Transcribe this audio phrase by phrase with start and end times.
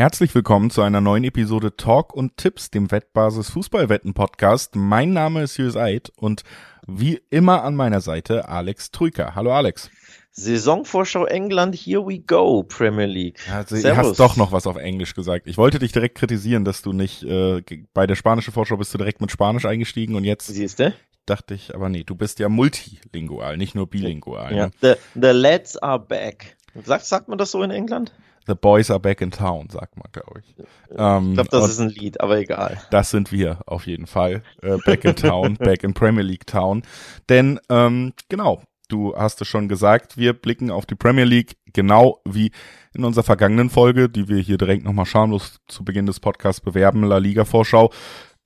[0.00, 4.74] Herzlich willkommen zu einer neuen Episode Talk und Tipps, dem Wettbasis Fußballwetten Podcast.
[4.74, 6.42] Mein Name ist Julius Eid und
[6.86, 9.34] wie immer an meiner Seite Alex Trüker.
[9.34, 9.90] Hallo Alex.
[10.30, 13.40] Saisonvorschau England, here we go, Premier League.
[13.52, 15.46] Also, du hast doch noch was auf Englisch gesagt.
[15.46, 17.60] Ich wollte dich direkt kritisieren, dass du nicht äh,
[17.92, 20.94] bei der spanischen Vorschau bist du direkt mit Spanisch eingestiegen und jetzt Siehst du?
[21.26, 24.56] dachte ich, aber nee, du bist ja multilingual, nicht nur bilingual.
[24.56, 24.66] Ja.
[24.68, 24.72] Ne?
[24.80, 26.56] The, the lads are back.
[26.86, 28.14] Sagt, sagt man das so in England?
[28.46, 30.54] The boys are back in town, sagt man, glaube ich.
[30.96, 32.80] Ähm, Ich glaube, das ist ein Lied, aber egal.
[32.90, 34.42] Das sind wir auf jeden Fall.
[34.62, 36.82] Äh, back in town, back in Premier League Town.
[37.28, 42.20] Denn ähm, genau, du hast es schon gesagt, wir blicken auf die Premier League genau
[42.24, 42.50] wie
[42.92, 47.04] in unserer vergangenen Folge, die wir hier direkt nochmal schamlos zu Beginn des Podcasts bewerben,
[47.04, 47.92] La Liga Vorschau.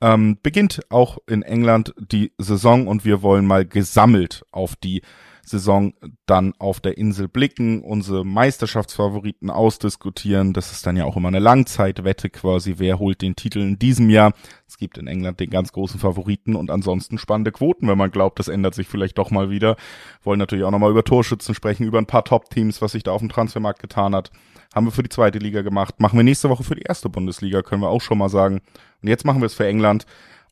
[0.03, 5.01] Ähm, beginnt auch in England die Saison und wir wollen mal gesammelt auf die
[5.47, 5.95] Saison
[6.27, 10.53] dann auf der Insel blicken, unsere Meisterschaftsfavoriten ausdiskutieren.
[10.53, 12.75] Das ist dann ja auch immer eine Langzeitwette quasi.
[12.78, 14.33] Wer holt den Titel in diesem Jahr?
[14.67, 18.39] Es gibt in England den ganz großen Favoriten und ansonsten spannende Quoten, wenn man glaubt,
[18.39, 19.77] das ändert sich vielleicht doch mal wieder.
[20.23, 23.20] Wollen natürlich auch nochmal über Torschützen sprechen, über ein paar Top-Teams, was sich da auf
[23.20, 24.31] dem Transfermarkt getan hat.
[24.75, 26.01] Haben wir für die zweite Liga gemacht.
[26.01, 28.61] Machen wir nächste Woche für die erste Bundesliga, können wir auch schon mal sagen.
[29.03, 30.06] Und jetzt machen wir es für England.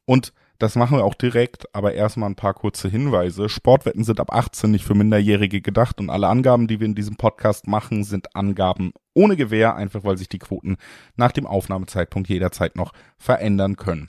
[0.05, 0.33] Und
[0.63, 3.49] das machen wir auch direkt, aber erstmal ein paar kurze Hinweise.
[3.49, 7.17] Sportwetten sind ab 18 nicht für Minderjährige gedacht und alle Angaben, die wir in diesem
[7.17, 10.77] Podcast machen, sind Angaben ohne Gewähr, einfach weil sich die Quoten
[11.17, 14.09] nach dem Aufnahmezeitpunkt jederzeit noch verändern können.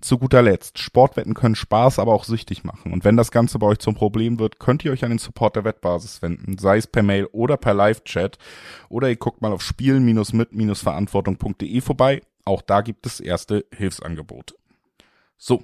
[0.00, 2.94] Zu guter Letzt, Sportwetten können Spaß, aber auch süchtig machen.
[2.94, 5.56] Und wenn das Ganze bei euch zum Problem wird, könnt ihr euch an den Support
[5.56, 8.38] der Wettbasis wenden, sei es per Mail oder per Live-Chat.
[8.88, 12.22] Oder ihr guckt mal auf spielen-mit-verantwortung.de vorbei.
[12.46, 14.54] Auch da gibt es erste Hilfsangebote.
[15.36, 15.62] So,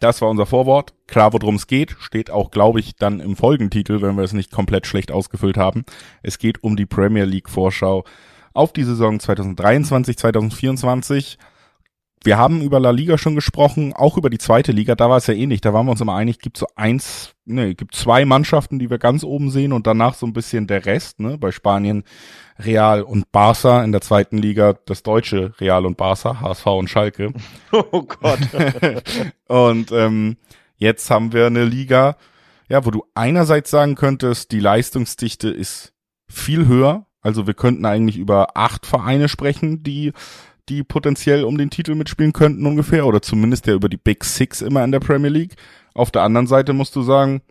[0.00, 0.94] das war unser Vorwort.
[1.06, 4.50] Klar, worum es geht, steht auch, glaube ich, dann im Folgentitel, wenn wir es nicht
[4.50, 5.84] komplett schlecht ausgefüllt haben.
[6.22, 8.04] Es geht um die Premier League Vorschau
[8.54, 11.38] auf die Saison 2023, 2024.
[12.24, 15.26] Wir haben über La Liga schon gesprochen, auch über die zweite Liga, da war es
[15.26, 18.78] ja ähnlich, da waren wir uns immer einig, gibt so eins, ne, gibt zwei Mannschaften,
[18.78, 22.04] die wir ganz oben sehen und danach so ein bisschen der Rest, ne, bei Spanien
[22.58, 27.32] Real und Barca, in der zweiten Liga das deutsche Real und Barca, HSV und Schalke.
[27.72, 28.38] Oh Gott.
[29.48, 30.36] Und ähm,
[30.76, 32.16] jetzt haben wir eine Liga,
[32.68, 35.92] ja, wo du einerseits sagen könntest, die Leistungsdichte ist
[36.28, 37.06] viel höher.
[37.20, 40.12] Also wir könnten eigentlich über acht Vereine sprechen, die
[40.68, 44.62] die potenziell um den Titel mitspielen könnten ungefähr, oder zumindest ja über die Big Six
[44.62, 45.56] immer in der Premier League.
[45.94, 47.42] Auf der anderen Seite musst du sagen,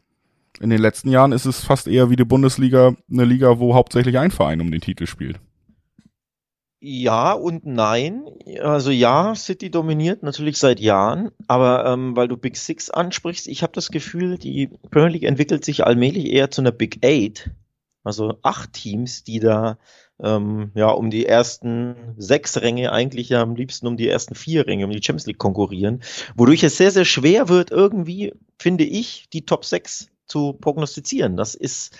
[0.59, 4.17] in den letzten Jahren ist es fast eher wie die Bundesliga, eine Liga, wo hauptsächlich
[4.17, 5.39] ein Verein um den Titel spielt.
[6.83, 8.23] Ja und nein.
[8.59, 13.61] Also ja, City dominiert natürlich seit Jahren, aber ähm, weil du Big Six ansprichst, ich
[13.61, 17.51] habe das Gefühl, die Premier League entwickelt sich allmählich eher zu einer Big Eight.
[18.03, 19.77] Also acht Teams, die da
[20.23, 24.67] ähm, ja um die ersten sechs Ränge, eigentlich ja am liebsten um die ersten vier
[24.67, 26.01] Ränge, um die Champions League konkurrieren,
[26.35, 31.35] wodurch es sehr, sehr schwer wird, irgendwie, finde ich, die Top 6 zu prognostizieren.
[31.35, 31.97] Das ist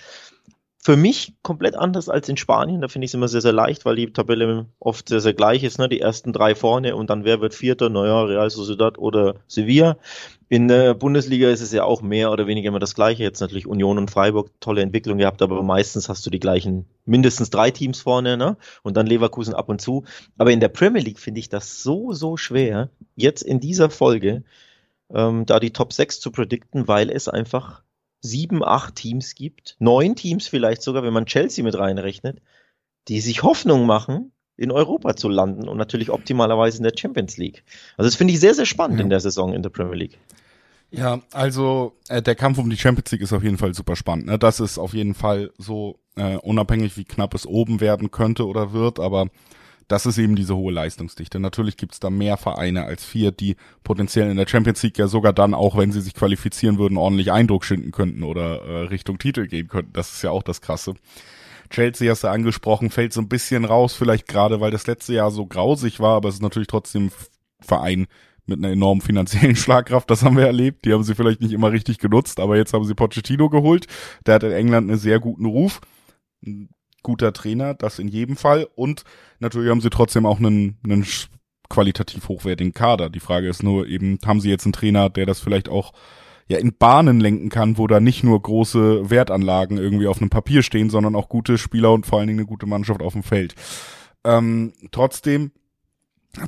[0.84, 2.80] für mich komplett anders als in Spanien.
[2.80, 5.62] Da finde ich es immer sehr, sehr leicht, weil die Tabelle oft sehr, sehr gleich
[5.62, 5.78] ist.
[5.78, 5.88] Ne?
[5.88, 7.88] Die ersten drei vorne und dann wer wird Vierter?
[7.88, 9.96] Naja, Real Sociedad oder Sevilla.
[10.48, 13.22] In der Bundesliga ist es ja auch mehr oder weniger immer das Gleiche.
[13.22, 17.50] Jetzt natürlich Union und Freiburg, tolle Entwicklung gehabt, aber meistens hast du die gleichen, mindestens
[17.50, 18.56] drei Teams vorne, ne?
[18.82, 20.02] Und dann Leverkusen ab und zu.
[20.36, 24.42] Aber in der Premier League finde ich das so, so schwer, jetzt in dieser Folge,
[25.14, 27.82] ähm, da die Top 6 zu predikten, weil es einfach
[28.22, 32.40] sieben, acht Teams gibt, neun Teams vielleicht sogar, wenn man Chelsea mit reinrechnet,
[33.08, 37.64] die sich Hoffnung machen, in Europa zu landen und natürlich optimalerweise in der Champions League.
[37.96, 39.04] Also das finde ich sehr, sehr spannend Ja.
[39.04, 40.18] in der Saison in der Premier League.
[40.90, 44.26] Ja, also äh, der Kampf um die Champions League ist auf jeden Fall super spannend.
[44.26, 44.38] Ne?
[44.38, 48.72] Das ist auf jeden Fall so äh, unabhängig, wie knapp es oben werden könnte oder
[48.72, 49.28] wird, aber
[49.88, 51.40] das ist eben diese hohe Leistungsdichte.
[51.40, 55.32] Natürlich gibt's da mehr Vereine als vier, die potenziell in der Champions League ja sogar
[55.32, 59.46] dann, auch wenn sie sich qualifizieren würden, ordentlich Eindruck schinden könnten oder äh, Richtung Titel
[59.46, 59.92] gehen könnten.
[59.92, 60.94] Das ist ja auch das Krasse.
[61.70, 65.30] Chelsea hast du angesprochen, fällt so ein bisschen raus, vielleicht gerade, weil das letzte Jahr
[65.30, 67.12] so grausig war, aber es ist natürlich trotzdem ein
[67.60, 68.06] Verein
[68.46, 70.84] mit einer enormen finanziellen Schlagkraft, das haben wir erlebt.
[70.84, 73.86] Die haben sie vielleicht nicht immer richtig genutzt, aber jetzt haben sie Pochettino geholt.
[74.26, 75.80] Der hat in England einen sehr guten Ruf.
[77.02, 78.68] Guter Trainer, das in jedem Fall.
[78.74, 79.04] Und
[79.40, 81.06] natürlich haben sie trotzdem auch einen, einen
[81.68, 83.10] qualitativ hochwertigen Kader.
[83.10, 85.92] Die Frage ist nur eben, haben sie jetzt einen Trainer, der das vielleicht auch
[86.48, 90.62] ja in Bahnen lenken kann, wo da nicht nur große Wertanlagen irgendwie auf einem Papier
[90.62, 93.54] stehen, sondern auch gute Spieler und vor allen Dingen eine gute Mannschaft auf dem Feld.
[94.24, 95.52] Ähm, trotzdem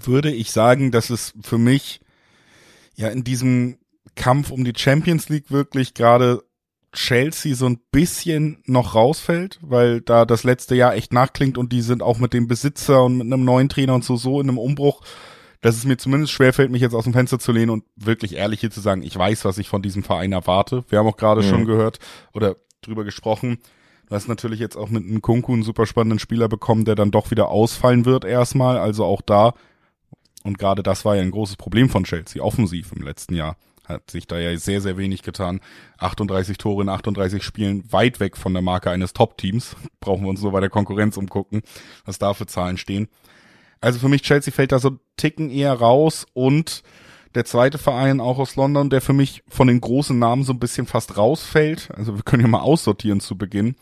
[0.05, 2.01] würde ich sagen, dass es für mich
[2.97, 3.79] ja in diesem
[4.15, 6.43] Kampf um die Champions League wirklich gerade
[6.95, 11.83] Chelsea so ein bisschen noch rausfällt, weil da das letzte Jahr echt nachklingt und die
[11.83, 14.59] sind auch mit dem Besitzer und mit einem neuen Trainer und so so in einem
[14.59, 15.03] Umbruch,
[15.61, 18.61] dass es mir zumindest schwerfällt, mich jetzt aus dem Fenster zu lehnen und wirklich ehrlich
[18.61, 20.85] hier zu sagen, ich weiß, was ich von diesem Verein erwarte.
[20.89, 21.49] Wir haben auch gerade mhm.
[21.49, 21.99] schon gehört
[22.33, 23.59] oder drüber gesprochen.
[24.09, 27.11] Du hast natürlich jetzt auch mit einem Kunku einen super spannenden Spieler bekommen, der dann
[27.11, 28.79] doch wieder ausfallen wird erstmal.
[28.79, 29.55] Also auch da.
[30.43, 34.11] Und gerade das war ja ein großes Problem von Chelsea, offensiv im letzten Jahr hat
[34.11, 35.61] sich da ja sehr, sehr wenig getan.
[35.99, 39.77] 38 Tore in 38 Spielen, weit weg von der Marke eines Top-Teams.
[40.01, 41.63] Brauchen wir uns nur bei der Konkurrenz umgucken,
[42.05, 43.09] was da für Zahlen stehen.
[43.81, 46.83] Also für mich Chelsea fällt da so Ticken eher raus und
[47.35, 50.61] der zweite Verein auch aus London, der für mich von den großen Namen so ein
[50.61, 51.91] bisschen fast rausfällt.
[51.95, 53.75] Also wir können ja mal aussortieren zu Beginn.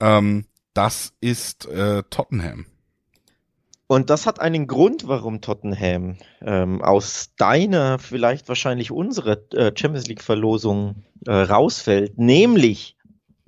[0.00, 2.66] Ähm, das ist äh, Tottenham.
[3.90, 10.06] Und das hat einen Grund, warum Tottenham ähm, aus deiner, vielleicht wahrscheinlich unserer äh, Champions
[10.06, 12.96] League-Verlosung äh, rausfällt, nämlich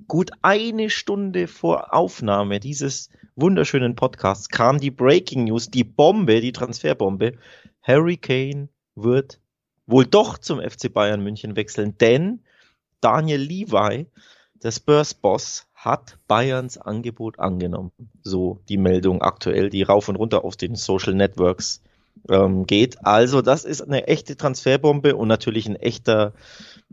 [0.07, 6.51] gut eine Stunde vor Aufnahme dieses wunderschönen Podcasts kam die Breaking News, die Bombe, die
[6.51, 7.33] Transferbombe.
[7.83, 9.39] Harry Kane wird
[9.85, 12.41] wohl doch zum FC Bayern München wechseln, denn
[12.99, 14.07] Daniel Levi,
[14.63, 17.91] der Spurs-Boss, hat Bayerns Angebot angenommen.
[18.21, 21.81] So die Meldung aktuell, die rauf und runter auf den Social Networks
[22.29, 23.03] ähm, geht.
[23.03, 26.33] Also das ist eine echte Transferbombe und natürlich ein echter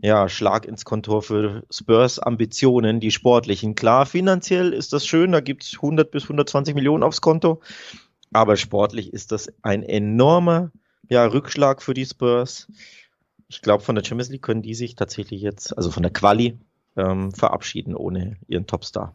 [0.01, 3.75] ja, Schlag ins Kontor für Spurs Ambitionen, die sportlichen.
[3.75, 7.61] Klar, finanziell ist das schön, da gibt es 100 bis 120 Millionen aufs Konto,
[8.31, 10.71] aber sportlich ist das ein enormer
[11.09, 12.67] ja, Rückschlag für die Spurs.
[13.49, 16.57] Ich glaube, von der Champions League können die sich tatsächlich jetzt, also von der Quali,
[16.99, 19.13] ähm, verabschieden ohne ihren Topstar.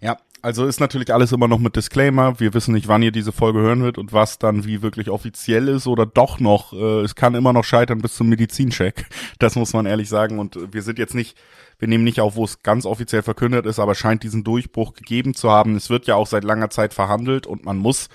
[0.00, 2.38] Ja, also ist natürlich alles immer noch mit Disclaimer.
[2.38, 5.68] Wir wissen nicht, wann ihr diese Folge hören wird und was dann wie wirklich offiziell
[5.68, 6.72] ist oder doch noch.
[6.72, 9.06] Äh, es kann immer noch scheitern bis zum Medizincheck.
[9.38, 10.38] Das muss man ehrlich sagen.
[10.38, 11.36] Und wir sind jetzt nicht,
[11.78, 15.34] wir nehmen nicht auf, wo es ganz offiziell verkündet ist, aber scheint diesen Durchbruch gegeben
[15.34, 15.76] zu haben.
[15.76, 18.08] Es wird ja auch seit langer Zeit verhandelt und man muss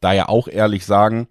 [0.00, 1.28] da ja auch ehrlich sagen,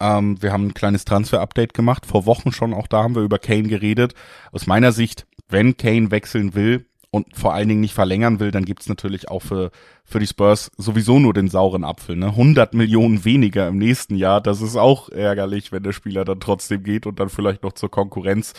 [0.00, 3.38] ähm, wir haben ein kleines Transfer-Update gemacht, vor Wochen schon, auch da haben wir über
[3.38, 4.14] Kane geredet.
[4.52, 8.64] Aus meiner Sicht wenn Kane wechseln will und vor allen Dingen nicht verlängern will, dann
[8.64, 9.70] gibt's natürlich auch für,
[10.04, 12.16] für die Spurs sowieso nur den sauren Apfel.
[12.16, 12.26] Ne?
[12.26, 16.82] 100 Millionen weniger im nächsten Jahr, das ist auch ärgerlich, wenn der Spieler dann trotzdem
[16.82, 18.52] geht und dann vielleicht noch zur Konkurrenz.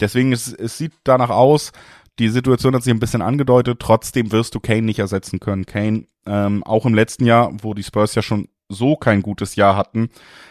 [0.00, 1.72] Deswegen, es, es sieht danach aus,
[2.18, 5.66] die Situation hat sich ein bisschen angedeutet, trotzdem wirst du Kane nicht ersetzen können.
[5.66, 9.76] Kane, ähm, auch im letzten Jahr, wo die Spurs ja schon so kein gutes Jahr
[9.76, 10.10] hatten,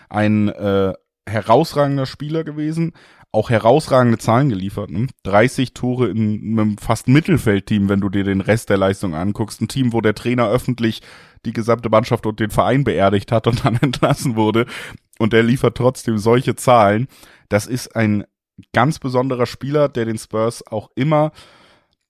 [0.10, 0.94] ein äh,
[1.28, 2.94] herausragender Spieler gewesen,
[3.32, 4.90] auch herausragende Zahlen geliefert.
[4.90, 5.08] Ne?
[5.24, 9.62] 30 Tore in einem fast Mittelfeldteam, wenn du dir den Rest der Leistung anguckst.
[9.62, 11.02] Ein Team, wo der Trainer öffentlich
[11.46, 14.66] die gesamte Mannschaft und den Verein beerdigt hat und dann entlassen wurde.
[15.18, 17.08] Und der liefert trotzdem solche Zahlen.
[17.48, 18.26] Das ist ein
[18.74, 21.32] ganz besonderer Spieler, der den Spurs auch immer,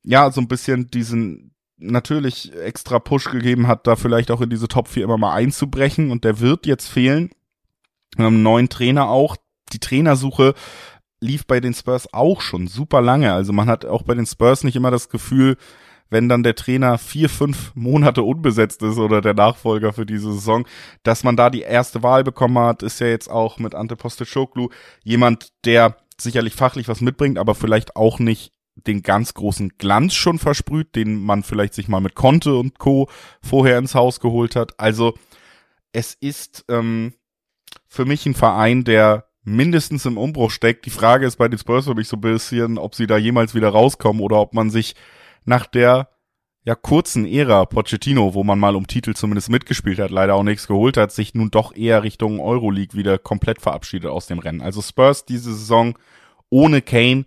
[0.03, 1.50] ja, so ein bisschen diesen,
[1.81, 6.11] natürlich extra Push gegeben hat, da vielleicht auch in diese Top 4 immer mal einzubrechen
[6.11, 7.31] und der wird jetzt fehlen.
[8.15, 9.35] Wir haben einen neuen Trainer auch.
[9.73, 10.53] Die Trainersuche
[11.21, 13.33] lief bei den Spurs auch schon super lange.
[13.33, 15.57] Also man hat auch bei den Spurs nicht immer das Gefühl,
[16.09, 20.67] wenn dann der Trainer vier, fünf Monate unbesetzt ist oder der Nachfolger für diese Saison,
[21.03, 24.69] dass man da die erste Wahl bekommen hat, ist ja jetzt auch mit Ante Postecoglu
[25.03, 30.39] jemand, der sicherlich fachlich was mitbringt, aber vielleicht auch nicht den ganz großen Glanz schon
[30.39, 33.09] versprüht, den man vielleicht sich mal mit Conte und Co.
[33.41, 34.79] vorher ins Haus geholt hat.
[34.79, 35.13] Also
[35.91, 37.13] es ist ähm,
[37.87, 40.85] für mich ein Verein, der mindestens im Umbruch steckt.
[40.85, 43.55] Die Frage ist bei den Spurs für mich so ein bisschen, ob sie da jemals
[43.55, 44.95] wieder rauskommen oder ob man sich
[45.45, 46.09] nach der
[46.63, 50.67] ja kurzen Ära Pochettino, wo man mal um Titel zumindest mitgespielt hat, leider auch nichts
[50.67, 54.61] geholt hat, sich nun doch eher Richtung Euroleague wieder komplett verabschiedet aus dem Rennen.
[54.61, 55.97] Also Spurs diese Saison
[56.49, 57.25] ohne Kane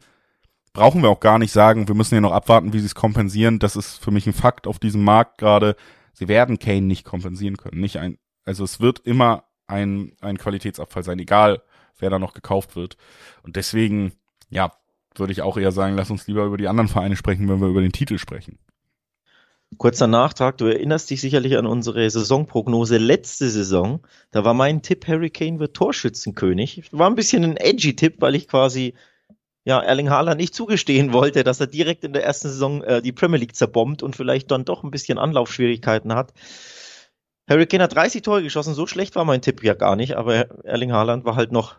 [0.75, 1.89] brauchen wir auch gar nicht sagen.
[1.89, 3.59] Wir müssen ja noch abwarten, wie sie es kompensieren.
[3.59, 5.77] Das ist für mich ein Fakt auf diesem Markt gerade.
[6.13, 7.81] Sie werden Kane nicht kompensieren können.
[7.81, 11.63] Nicht ein, also es wird immer ein, ein Qualitätsabfall sein, egal
[11.99, 12.97] wer da noch gekauft wird.
[13.43, 14.13] Und deswegen,
[14.51, 14.73] ja,
[15.15, 17.69] würde ich auch eher sagen, lass uns lieber über die anderen Vereine sprechen, wenn wir
[17.69, 18.59] über den Titel sprechen.
[19.79, 24.01] Kurzer Nachtrag, du erinnerst dich sicherlich an unsere Saisonprognose letzte Saison.
[24.33, 26.91] Da war mein Tipp, Harry Kane wird Torschützenkönig.
[26.93, 28.95] War ein bisschen ein edgy Tipp, weil ich quasi
[29.65, 33.13] ja, Erling Haaland nicht zugestehen wollte, dass er direkt in der ersten Saison äh, die
[33.13, 36.33] Premier League zerbombt und vielleicht dann doch ein bisschen Anlaufschwierigkeiten hat.
[37.49, 40.65] Harry Kane hat 30 Tore geschossen, so schlecht war mein Tipp ja gar nicht, aber
[40.65, 41.77] Erling Haaland war halt noch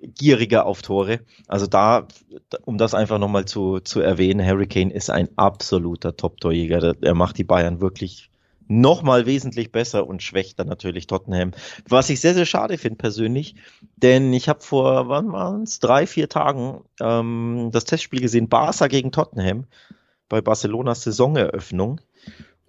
[0.00, 1.20] gieriger auf Tore.
[1.46, 2.06] Also da,
[2.64, 6.94] um das einfach nochmal zu, zu erwähnen, Harry Kane ist ein absoluter Top-Torjäger.
[7.00, 8.30] Er macht die Bayern wirklich
[8.68, 11.52] nochmal wesentlich besser und schwächt dann natürlich Tottenham.
[11.88, 13.56] Was ich sehr, sehr schade finde persönlich,
[13.96, 18.86] denn ich habe vor, wann waren es, drei, vier Tagen ähm, das Testspiel gesehen, Barca
[18.86, 19.66] gegen Tottenham.
[20.28, 22.00] bei Barcelonas Saisoneröffnung.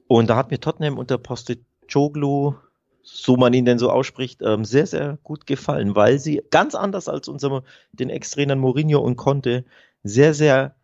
[0.08, 2.56] Und da hat mir Tottenham unter Postecoglou,
[3.04, 7.10] so man ihn denn so ausspricht, ähm, sehr, sehr gut gefallen, weil sie ganz anders
[7.10, 9.66] als unser, den Ex-Trainern Mourinho und Conte
[10.04, 10.76] sehr, sehr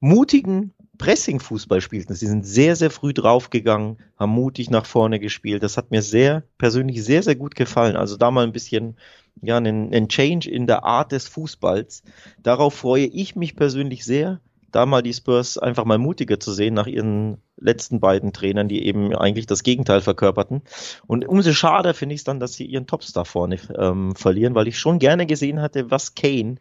[0.00, 2.14] mutigen Pressing-Fußball spielten.
[2.14, 5.62] Sie sind sehr, sehr früh draufgegangen, haben mutig nach vorne gespielt.
[5.62, 7.96] Das hat mir sehr, persönlich sehr, sehr gut gefallen.
[7.96, 8.96] Also da mal ein bisschen,
[9.40, 12.02] ja, einen, einen Change in der Art des Fußballs.
[12.42, 14.40] Darauf freue ich mich persönlich sehr,
[14.72, 18.84] da mal die Spurs einfach mal mutiger zu sehen nach ihren letzten beiden Trainern, die
[18.84, 20.62] eben eigentlich das Gegenteil verkörperten.
[21.06, 24.68] Und umso schade finde ich es dann, dass sie ihren Topstar vorne ähm, verlieren, weil
[24.68, 26.56] ich schon gerne gesehen hatte, was Kane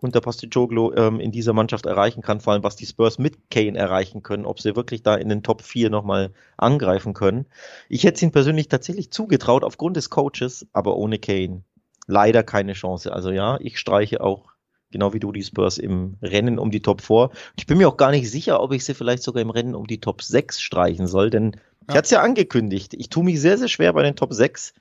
[0.00, 3.78] unter Postecoglou ähm, in dieser Mannschaft erreichen kann, vor allem was die Spurs mit Kane
[3.78, 7.46] erreichen können, ob sie wirklich da in den Top 4 nochmal angreifen können.
[7.88, 11.62] Ich hätte es ihnen persönlich tatsächlich zugetraut aufgrund des Coaches, aber ohne Kane
[12.06, 13.12] leider keine Chance.
[13.12, 14.50] Also ja, ich streiche auch
[14.90, 17.30] genau wie du die Spurs im Rennen um die Top 4.
[17.56, 19.86] Ich bin mir auch gar nicht sicher, ob ich sie vielleicht sogar im Rennen um
[19.86, 21.60] die Top 6 streichen soll, denn ja.
[21.88, 22.94] ich hatte es ja angekündigt.
[22.94, 24.74] Ich tue mich sehr, sehr schwer bei den Top 6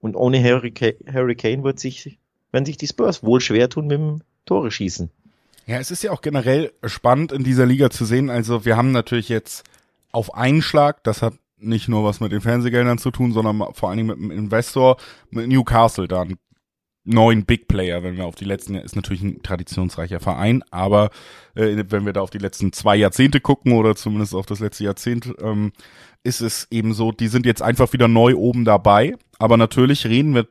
[0.00, 0.72] und ohne Harry,
[1.12, 2.18] Harry Kane wird sich,
[2.52, 5.10] wenn sich die Spurs wohl schwer tun mit dem Tore schießen.
[5.66, 8.30] Ja, es ist ja auch generell spannend in dieser Liga zu sehen.
[8.30, 9.64] Also wir haben natürlich jetzt
[10.12, 13.88] auf einen Schlag, das hat nicht nur was mit den Fernsehgeldern zu tun, sondern vor
[13.88, 14.96] allen Dingen mit dem Investor,
[15.30, 16.38] mit Newcastle da einen
[17.06, 21.10] neuen Big Player, wenn wir auf die letzten, ist natürlich ein traditionsreicher Verein, aber
[21.54, 24.84] äh, wenn wir da auf die letzten zwei Jahrzehnte gucken oder zumindest auf das letzte
[24.84, 25.72] Jahrzehnt, ähm,
[26.24, 30.34] ist es eben so, die sind jetzt einfach wieder neu oben dabei, aber natürlich reden
[30.34, 30.48] wir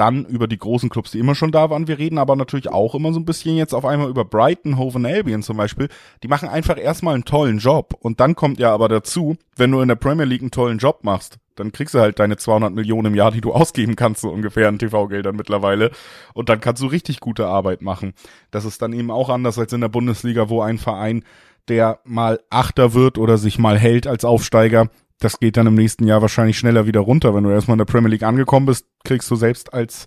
[0.00, 1.86] dann über die großen Clubs, die immer schon da waren.
[1.86, 4.96] Wir reden aber natürlich auch immer so ein bisschen jetzt auf einmal über Brighton, Hove
[4.96, 5.90] and Albion zum Beispiel.
[6.22, 7.94] Die machen einfach erstmal einen tollen Job.
[8.00, 11.00] Und dann kommt ja aber dazu, wenn du in der Premier League einen tollen Job
[11.04, 14.30] machst, dann kriegst du halt deine 200 Millionen im Jahr, die du ausgeben kannst, so
[14.30, 15.90] ungefähr an TV-Geldern mittlerweile.
[16.32, 18.14] Und dann kannst du richtig gute Arbeit machen.
[18.50, 21.24] Das ist dann eben auch anders als in der Bundesliga, wo ein Verein,
[21.68, 24.88] der mal Achter wird oder sich mal hält als Aufsteiger,
[25.20, 27.34] das geht dann im nächsten Jahr wahrscheinlich schneller wieder runter.
[27.34, 30.06] Wenn du erstmal in der Premier League angekommen bist, kriegst du selbst als,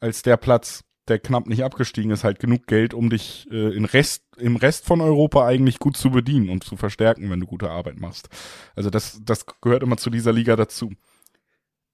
[0.00, 3.84] als der Platz, der knapp nicht abgestiegen ist, halt genug Geld, um dich äh, in
[3.84, 7.70] Rest, im Rest von Europa eigentlich gut zu bedienen und zu verstärken, wenn du gute
[7.70, 8.28] Arbeit machst.
[8.74, 10.92] Also das, das gehört immer zu dieser Liga dazu.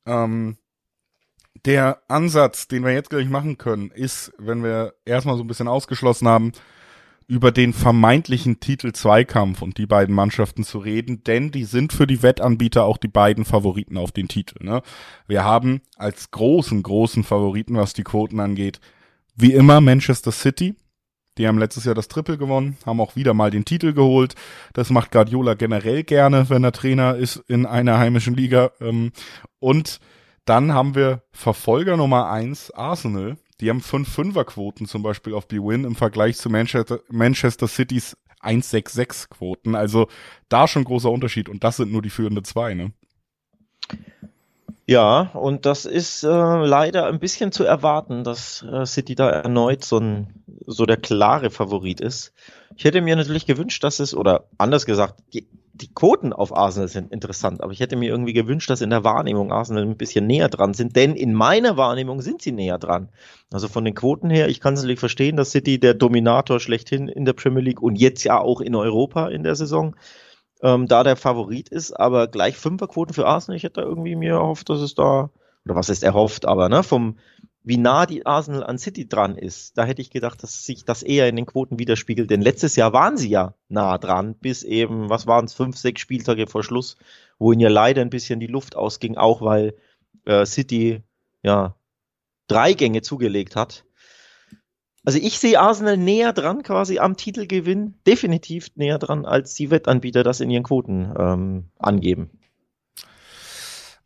[0.06, 0.56] Ähm,
[1.66, 5.68] der Ansatz, den wir jetzt gleich machen können, ist, wenn wir erstmal so ein bisschen
[5.68, 6.52] ausgeschlossen haben,
[7.26, 12.06] über den vermeintlichen Titel Zweikampf und die beiden Mannschaften zu reden, denn die sind für
[12.06, 14.64] die Wettanbieter auch die beiden Favoriten auf den Titel.
[14.64, 14.82] Ne?
[15.26, 18.80] Wir haben als großen, großen Favoriten, was die Quoten angeht,
[19.36, 20.74] wie immer Manchester City.
[21.36, 24.34] Die haben letztes Jahr das Triple gewonnen, haben auch wieder mal den Titel geholt.
[24.72, 28.70] Das macht Guardiola generell gerne, wenn er Trainer ist in einer heimischen Liga.
[28.80, 29.10] Ähm,
[29.58, 29.98] und
[30.44, 35.94] dann haben wir Verfolger Nummer eins Arsenal, die haben 5-5er-Quoten zum Beispiel auf B-Win im
[35.94, 39.74] Vergleich zu Manchester, Manchester Citys 1-6-6-Quoten.
[39.74, 40.08] Also
[40.48, 42.92] da schon großer Unterschied und das sind nur die führenden zwei, ne?
[44.86, 49.82] Ja, und das ist äh, leider ein bisschen zu erwarten, dass äh, City da erneut
[49.82, 52.34] so, ein, so der klare Favorit ist.
[52.76, 55.22] Ich hätte mir natürlich gewünscht, dass es, oder anders gesagt,
[55.76, 59.02] die Quoten auf Arsenal sind interessant, aber ich hätte mir irgendwie gewünscht, dass in der
[59.02, 63.08] Wahrnehmung Arsenal ein bisschen näher dran sind, denn in meiner Wahrnehmung sind sie näher dran.
[63.52, 67.08] Also von den Quoten her, ich kann es natürlich verstehen, dass City der Dominator schlechthin
[67.08, 69.96] in der Premier League und jetzt ja auch in Europa in der Saison
[70.62, 74.34] ähm, da der Favorit ist, aber gleich Fünferquoten für Arsenal, ich hätte da irgendwie mir
[74.34, 75.30] erhofft, dass es da,
[75.64, 77.18] oder was ist erhofft, aber ne, vom,
[77.64, 81.02] wie nah die Arsenal an City dran ist, da hätte ich gedacht, dass sich das
[81.02, 82.30] eher in den Quoten widerspiegelt.
[82.30, 86.02] Denn letztes Jahr waren sie ja nah dran, bis eben, was waren es, fünf, sechs
[86.02, 86.98] Spieltage vor Schluss,
[87.38, 89.74] wo ihnen ja leider ein bisschen die Luft ausging, auch weil
[90.26, 91.02] äh, City
[91.42, 91.74] ja
[92.48, 93.86] drei Gänge zugelegt hat.
[95.02, 100.22] Also ich sehe Arsenal näher dran quasi am Titelgewinn, definitiv näher dran, als die Wettanbieter
[100.22, 102.30] das in ihren Quoten ähm, angeben.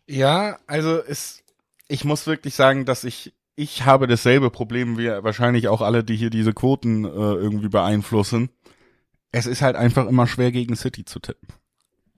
[0.06, 1.42] Ja, also es,
[1.88, 6.14] ich muss wirklich sagen, dass ich ich habe dasselbe Problem wie wahrscheinlich auch alle, die
[6.14, 8.50] hier diese Quoten äh, irgendwie beeinflussen.
[9.32, 11.48] Es ist halt einfach immer schwer gegen City zu tippen.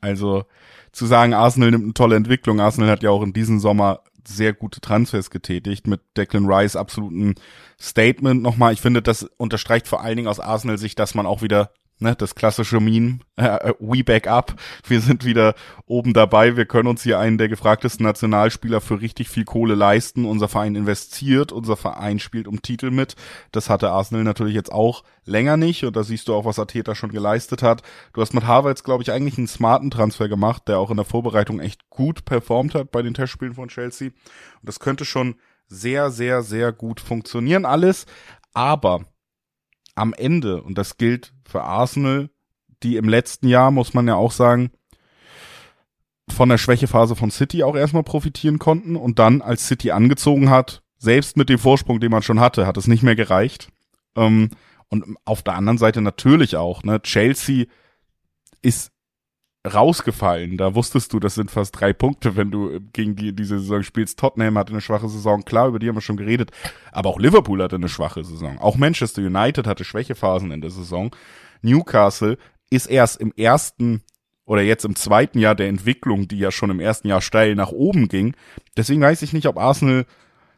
[0.03, 0.45] Also
[0.93, 2.61] zu sagen, Arsenal nimmt eine tolle Entwicklung.
[2.61, 7.37] Arsenal hat ja auch in diesem Sommer sehr gute Transfers getätigt mit Declan Rice absoluten
[7.81, 8.75] Statement nochmal.
[8.75, 12.17] Ich finde, das unterstreicht vor allen Dingen aus Arsenal Sicht, dass man auch wieder ne,
[12.17, 14.55] das klassische Meme, äh, äh, we back up,
[14.87, 15.55] wir sind wieder
[15.87, 20.25] oben dabei, wir können uns hier einen der gefragtesten Nationalspieler für richtig viel Kohle leisten,
[20.25, 23.17] unser Verein investiert, unser Verein spielt um Titel mit,
[23.53, 26.95] das hatte Arsenal natürlich jetzt auch länger nicht und da siehst du auch, was Ateta
[26.95, 27.83] schon geleistet hat.
[28.13, 31.07] Du hast mit Harvards, glaube ich, eigentlich einen smarten Transfer gemacht, der auch in der
[31.07, 34.09] Vorbereitung echt gut performt hat bei den Testspielen von Chelsea.
[34.09, 38.07] Und das könnte schon sehr, sehr, sehr gut funktionieren alles,
[38.53, 39.05] aber
[40.01, 42.31] am Ende, und das gilt für Arsenal,
[42.83, 44.71] die im letzten Jahr, muss man ja auch sagen,
[46.29, 50.83] von der Schwächephase von City auch erstmal profitieren konnten und dann, als City angezogen hat,
[50.99, 53.69] selbst mit dem Vorsprung, den man schon hatte, hat es nicht mehr gereicht.
[54.17, 54.51] Ähm,
[54.89, 57.67] und auf der anderen Seite natürlich auch, ne, Chelsea
[58.63, 58.93] ist
[59.67, 60.57] rausgefallen.
[60.57, 64.19] Da wusstest du, das sind fast drei Punkte, wenn du gegen die diese Saison spielst.
[64.19, 66.51] Tottenham hatte eine schwache Saison, klar, über die haben wir schon geredet.
[66.93, 68.59] Aber auch Liverpool hatte eine schwache Saison.
[68.59, 71.15] Auch Manchester United hatte Schwächephasen in der Saison.
[71.63, 72.39] Newcastle
[72.71, 74.03] ist erst im ersten
[74.47, 77.71] oder jetzt im zweiten Jahr der Entwicklung, die ja schon im ersten Jahr steil nach
[77.71, 78.35] oben ging.
[78.77, 80.07] Deswegen weiß ich nicht, ob Arsenal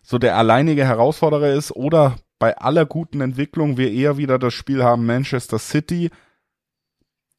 [0.02, 4.82] so der alleinige Herausforderer ist oder bei aller guten Entwicklung wir eher wieder das Spiel
[4.82, 6.11] haben Manchester City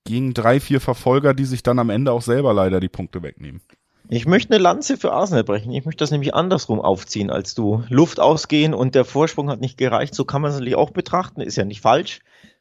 [0.05, 3.62] gegen drei, vier Verfolger, die sich dann am Ende auch selber leider die Punkte wegnehmen.
[4.10, 5.72] Ich möchte eine Lanze für Arsenal brechen.
[5.72, 9.77] Ich möchte das nämlich andersrum aufziehen, als du Luft ausgehen und der Vorsprung hat nicht
[9.77, 10.13] gereicht.
[10.13, 11.41] So kann man es natürlich auch betrachten.
[11.41, 12.19] Ist ja nicht falsch.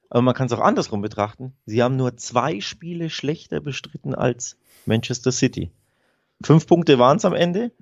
[0.09, 1.55] Aber man kann es auch andersrum betrachten.
[1.67, 4.57] Sie haben nur zwei Spiele schlechter bestritten als
[4.87, 5.73] Manchester City.
[6.45, 7.73] Fünf Punkte waren es am Ende.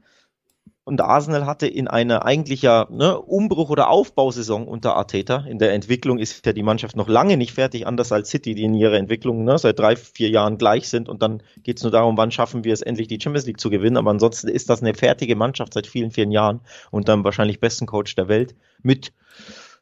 [0.84, 5.44] Und Arsenal hatte in einer eigentlich ne, Umbruch- oder Aufbausaison unter Arteta.
[5.46, 8.64] In der Entwicklung ist ja die Mannschaft noch lange nicht fertig, anders als City, die
[8.64, 11.08] in ihrer Entwicklung ne, seit drei, vier Jahren gleich sind.
[11.08, 13.70] Und dann geht es nur darum, wann schaffen wir es endlich, die Champions League zu
[13.70, 13.98] gewinnen.
[13.98, 16.60] Aber ansonsten ist das eine fertige Mannschaft seit vielen, vielen Jahren
[16.90, 19.12] und dann wahrscheinlich besten Coach der Welt mit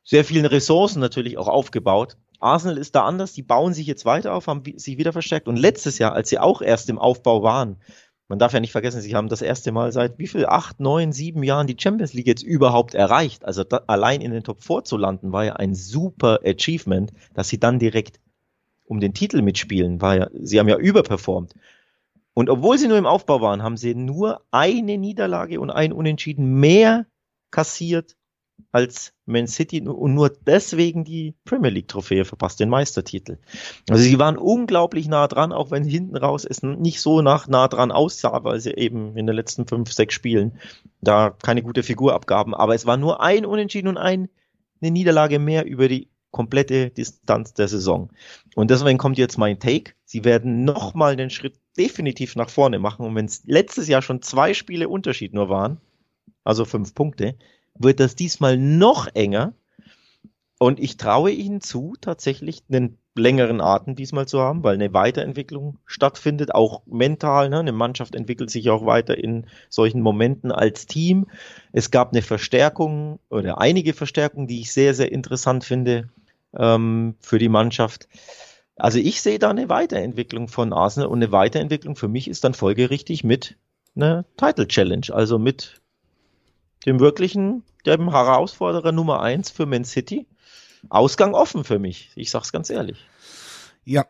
[0.03, 2.17] sehr vielen Ressourcen natürlich auch aufgebaut.
[2.41, 5.49] Arsenal ist da anders, die bauen sich jetzt weiter auf, haben sich wieder verstärkt.
[5.49, 7.79] Und letztes Jahr, als sie auch erst im Aufbau waren,
[8.29, 11.13] man darf ja nicht vergessen, sie haben das erste Mal seit wie viel, acht, neun,
[11.13, 13.45] sieben Jahren die Champions League jetzt überhaupt erreicht.
[13.45, 17.49] Also da, allein in den Top 4 zu landen, war ja ein super Achievement, dass
[17.49, 18.21] sie dann direkt
[18.85, 21.55] um den Titel mitspielen, war ja, sie haben ja überperformt.
[22.35, 26.61] Und obwohl sie nur im Aufbau waren, haben sie nur eine Niederlage und ein Unentschieden
[26.61, 27.07] mehr
[27.51, 28.15] kassiert
[28.73, 33.39] als Man City und nur deswegen die Premier League Trophäe verpasst, den Meistertitel.
[33.89, 37.69] Also sie waren unglaublich nah dran, auch wenn hinten raus es nicht so nach nah
[37.69, 40.59] dran aussah, weil sie eben in den letzten fünf, sechs Spielen
[41.01, 42.55] da keine gute Figur abgaben.
[42.55, 44.29] Aber es war nur ein Unentschieden und ein,
[44.81, 48.11] eine Niederlage mehr über die komplette Distanz der Saison.
[48.55, 49.93] Und deswegen kommt jetzt mein Take.
[50.05, 53.07] Sie werden nochmal den Schritt definitiv nach vorne machen.
[53.07, 55.81] Und wenn es letztes Jahr schon zwei Spiele Unterschied nur waren,
[56.45, 57.37] also fünf Punkte,
[57.79, 59.53] wird das diesmal noch enger.
[60.59, 65.79] Und ich traue ihnen zu, tatsächlich einen längeren Atem diesmal zu haben, weil eine Weiterentwicklung
[65.87, 67.49] stattfindet, auch mental.
[67.49, 67.61] Ne?
[67.61, 71.27] Eine Mannschaft entwickelt sich auch weiter in solchen Momenten als Team.
[71.73, 76.09] Es gab eine Verstärkung oder einige Verstärkungen, die ich sehr, sehr interessant finde
[76.57, 78.09] ähm, für die Mannschaft.
[78.77, 82.55] Also ich sehe da eine Weiterentwicklung von Arsenal und eine Weiterentwicklung für mich ist dann
[82.55, 83.57] folgerichtig mit
[83.97, 85.81] einer Title Challenge, also mit
[86.87, 90.27] dem wirklichen, dem Herausforderer Nummer eins für Man City.
[90.89, 92.11] Ausgang offen für mich.
[92.15, 93.05] Ich sag's ganz ehrlich.
[93.85, 94.07] Ja.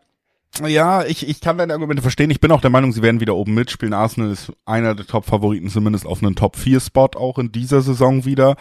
[0.66, 2.30] Ja, ich, ich kann deine Argumente verstehen.
[2.30, 3.94] Ich bin auch der Meinung, sie werden wieder oben mitspielen.
[3.94, 8.56] Arsenal ist einer der Top-Favoriten, zumindest auf einen Top-4-Spot auch in dieser Saison wieder.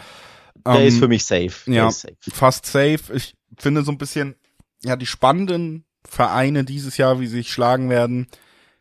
[0.66, 1.52] Der ähm, ist für mich safe.
[1.66, 2.14] Der ja, safe.
[2.30, 3.00] fast safe.
[3.14, 4.36] Ich finde so ein bisschen,
[4.84, 8.28] ja, die spannenden Vereine dieses Jahr, wie sie sich schlagen werden,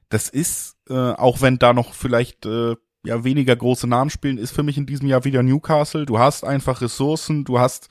[0.09, 2.75] das ist, äh, auch wenn da noch vielleicht äh,
[3.07, 6.05] ja weniger große Namen spielen, ist für mich in diesem Jahr wieder Newcastle.
[6.05, 7.89] Du hast einfach Ressourcen, du hast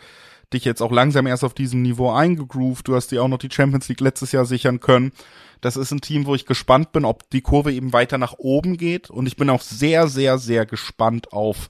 [0.53, 3.51] dich jetzt auch langsam erst auf diesem Niveau eingegroovt, du hast dir auch noch die
[3.51, 5.13] Champions League letztes Jahr sichern können.
[5.61, 8.77] Das ist ein Team, wo ich gespannt bin, ob die Kurve eben weiter nach oben
[8.77, 11.69] geht und ich bin auch sehr, sehr, sehr gespannt auf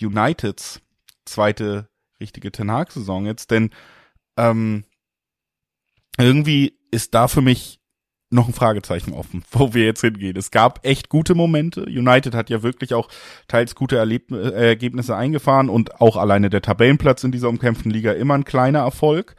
[0.00, 0.80] Uniteds
[1.24, 1.88] zweite
[2.20, 3.70] richtige Ten Hag-Saison jetzt, denn
[4.36, 4.84] ähm,
[6.18, 7.75] irgendwie ist da für mich
[8.30, 10.36] noch ein Fragezeichen offen, wo wir jetzt hingehen.
[10.36, 11.84] Es gab echt gute Momente.
[11.84, 13.08] United hat ja wirklich auch
[13.48, 18.12] teils gute Erleb äh, Ergebnisse eingefahren und auch alleine der Tabellenplatz in dieser umkämpften Liga
[18.12, 19.36] immer ein kleiner Erfolg.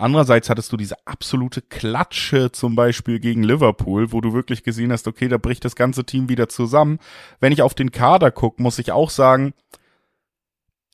[0.00, 5.06] Andererseits hattest du diese absolute Klatsche zum Beispiel gegen Liverpool, wo du wirklich gesehen hast,
[5.06, 6.98] okay, da bricht das ganze Team wieder zusammen.
[7.38, 9.52] Wenn ich auf den Kader gucke, muss ich auch sagen,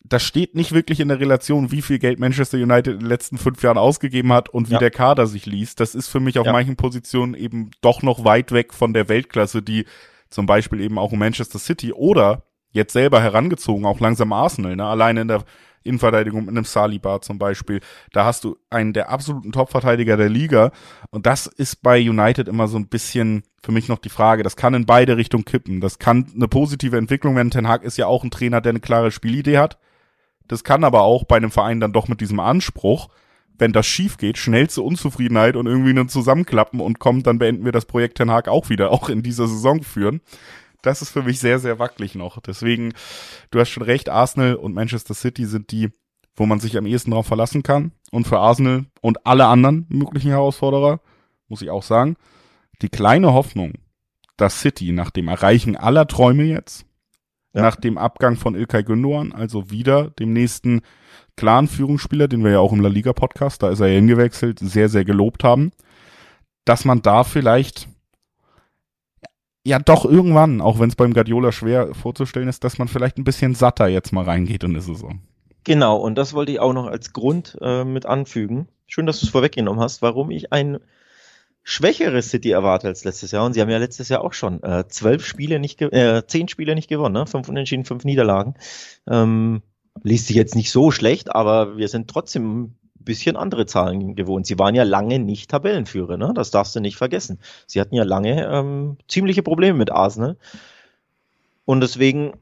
[0.08, 3.38] das steht nicht wirklich in der Relation, wie viel Geld Manchester United in den letzten
[3.38, 4.78] fünf Jahren ausgegeben hat und wie ja.
[4.78, 5.80] der Kader sich liest.
[5.80, 6.52] Das ist für mich auf ja.
[6.52, 9.86] manchen Positionen eben doch noch weit weg von der Weltklasse, die
[10.28, 14.84] zum Beispiel eben auch in Manchester City oder jetzt selber herangezogen, auch langsam Arsenal, ne?
[14.84, 15.44] alleine in der
[15.82, 17.80] Innenverteidigung mit einem Saliba zum Beispiel.
[18.12, 20.72] Da hast du einen der absoluten Topverteidiger der Liga.
[21.10, 24.42] Und das ist bei United immer so ein bisschen für mich noch die Frage.
[24.42, 25.80] Das kann in beide Richtungen kippen.
[25.80, 27.52] Das kann eine positive Entwicklung werden.
[27.52, 29.78] Ten Hag ist ja auch ein Trainer, der eine klare Spielidee hat.
[30.48, 33.09] Das kann aber auch bei einem Verein dann doch mit diesem Anspruch,
[33.59, 37.72] wenn das schief geht, schnellste Unzufriedenheit und irgendwie ein Zusammenklappen und kommt, dann beenden wir
[37.72, 40.20] das Projekt Ten Hag auch wieder, auch in dieser Saison führen.
[40.82, 42.40] Das ist für mich sehr, sehr wackelig noch.
[42.40, 42.92] Deswegen,
[43.50, 45.90] du hast schon recht, Arsenal und Manchester City sind die,
[46.35, 47.92] wo man sich am ehesten darauf verlassen kann.
[48.11, 51.00] Und für Arsenal und alle anderen möglichen Herausforderer
[51.48, 52.16] muss ich auch sagen,
[52.82, 53.72] die kleine Hoffnung,
[54.37, 56.85] dass City nach dem Erreichen aller Träume jetzt,
[57.56, 57.62] ja.
[57.62, 60.82] nach dem Abgang von Ilkay Gündoğan, also wieder dem nächsten
[61.36, 64.88] klaren Führungsspieler, den wir ja auch im La Liga Podcast, da ist er hingewechselt, sehr,
[64.88, 65.72] sehr gelobt haben,
[66.64, 67.88] dass man da vielleicht
[69.64, 73.24] ja doch irgendwann, auch wenn es beim Guardiola schwer vorzustellen ist, dass man vielleicht ein
[73.24, 75.20] bisschen satter jetzt mal reingeht in die Saison.
[75.64, 78.68] Genau, und das wollte ich auch noch als Grund äh, mit anfügen.
[78.86, 80.78] Schön, dass du es vorweggenommen hast, warum ich ein
[81.68, 83.44] schwächeres City erwarte als letztes Jahr.
[83.44, 86.76] Und sie haben ja letztes Jahr auch schon äh, zwölf Spiele nicht, äh, zehn Spiele
[86.76, 87.26] nicht gewonnen, ne?
[87.26, 88.55] fünf Unentschieden, fünf Niederlagen.
[89.09, 89.62] Ähm,
[90.05, 94.46] liest sich jetzt nicht so schlecht, aber wir sind trotzdem ein bisschen andere Zahlen gewohnt.
[94.46, 96.33] Sie waren ja lange nicht Tabellenführer, ne?
[96.37, 97.40] Das darfst du nicht vergessen.
[97.66, 100.37] Sie hatten ja lange ähm, ziemliche Probleme mit Arsenal.
[101.64, 102.35] Und deswegen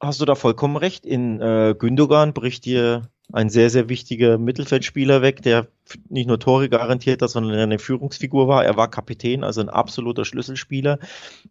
[0.00, 1.06] hast du da vollkommen recht.
[1.06, 5.66] In äh, Gündogan bricht dir ein sehr, sehr wichtiger Mittelfeldspieler weg, der
[6.08, 8.64] nicht nur Tore garantiert hat, sondern eine Führungsfigur war.
[8.64, 10.98] Er war Kapitän, also ein absoluter Schlüsselspieler.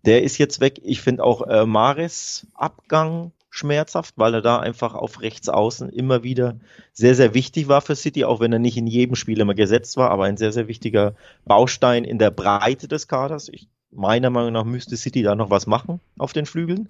[0.05, 0.81] Der ist jetzt weg.
[0.83, 6.23] Ich finde auch äh, Mares Abgang schmerzhaft, weil er da einfach auf rechts außen immer
[6.23, 6.59] wieder
[6.93, 9.97] sehr, sehr wichtig war für City, auch wenn er nicht in jedem Spiel immer gesetzt
[9.97, 13.49] war, aber ein sehr, sehr wichtiger Baustein in der Breite des Kaders.
[13.49, 16.89] Ich, meiner Meinung nach müsste City da noch was machen auf den Flügeln.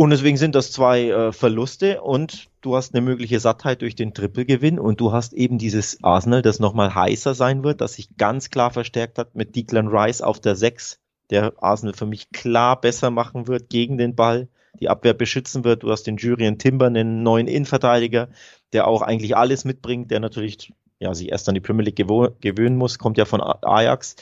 [0.00, 4.14] Und deswegen sind das zwei äh, Verluste und du hast eine mögliche Sattheit durch den
[4.14, 8.50] Trippelgewinn und du hast eben dieses Arsenal, das nochmal heißer sein wird, das sich ganz
[8.50, 13.10] klar verstärkt hat mit Declan Rice auf der 6, der Arsenal für mich klar besser
[13.10, 14.46] machen wird gegen den Ball,
[14.78, 15.82] die Abwehr beschützen wird.
[15.82, 18.28] Du hast den Julian Timber, einen neuen Innenverteidiger,
[18.72, 22.76] der auch eigentlich alles mitbringt, der natürlich ja, sich erst an die Premier League gewöhnen
[22.76, 24.16] muss, kommt ja von Ajax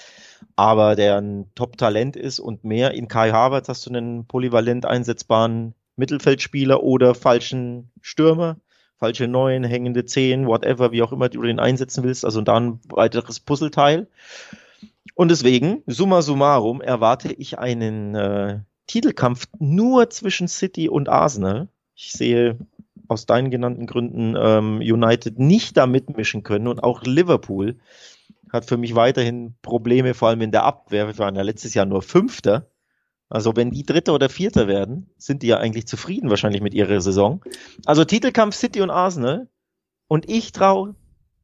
[0.54, 2.92] aber der ein Top-Talent ist und mehr.
[2.92, 8.56] In Kai Havertz hast du einen polyvalent einsetzbaren Mittelfeldspieler oder falschen Stürmer,
[8.98, 12.24] falsche Neun, hängende Zehn, whatever, wie auch immer du den einsetzen willst.
[12.24, 14.06] Also da ein weiteres Puzzleteil.
[15.14, 21.68] Und deswegen, summa summarum, erwarte ich einen äh, Titelkampf nur zwischen City und Arsenal.
[21.94, 22.58] Ich sehe
[23.08, 27.78] aus deinen genannten Gründen ähm, United nicht da mitmischen können und auch Liverpool
[28.52, 31.06] hat für mich weiterhin Probleme, vor allem in der Abwehr.
[31.06, 32.70] Wir waren ja letztes Jahr nur Fünfter.
[33.28, 37.00] Also wenn die Dritter oder Vierter werden, sind die ja eigentlich zufrieden wahrscheinlich mit ihrer
[37.00, 37.42] Saison.
[37.84, 39.48] Also Titelkampf City und Arsenal.
[40.06, 40.94] Und ich traue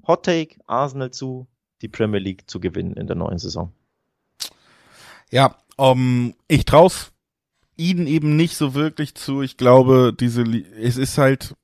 [0.07, 1.49] Hot Take Arsenal zu,
[1.81, 3.73] die Premier League zu gewinnen in der neuen Saison.
[5.31, 6.91] Ja, um, ähm, ich traue
[7.83, 9.43] ihnen eben nicht so wirklich zu.
[9.43, 11.55] Ich glaube, diese, es ist halt,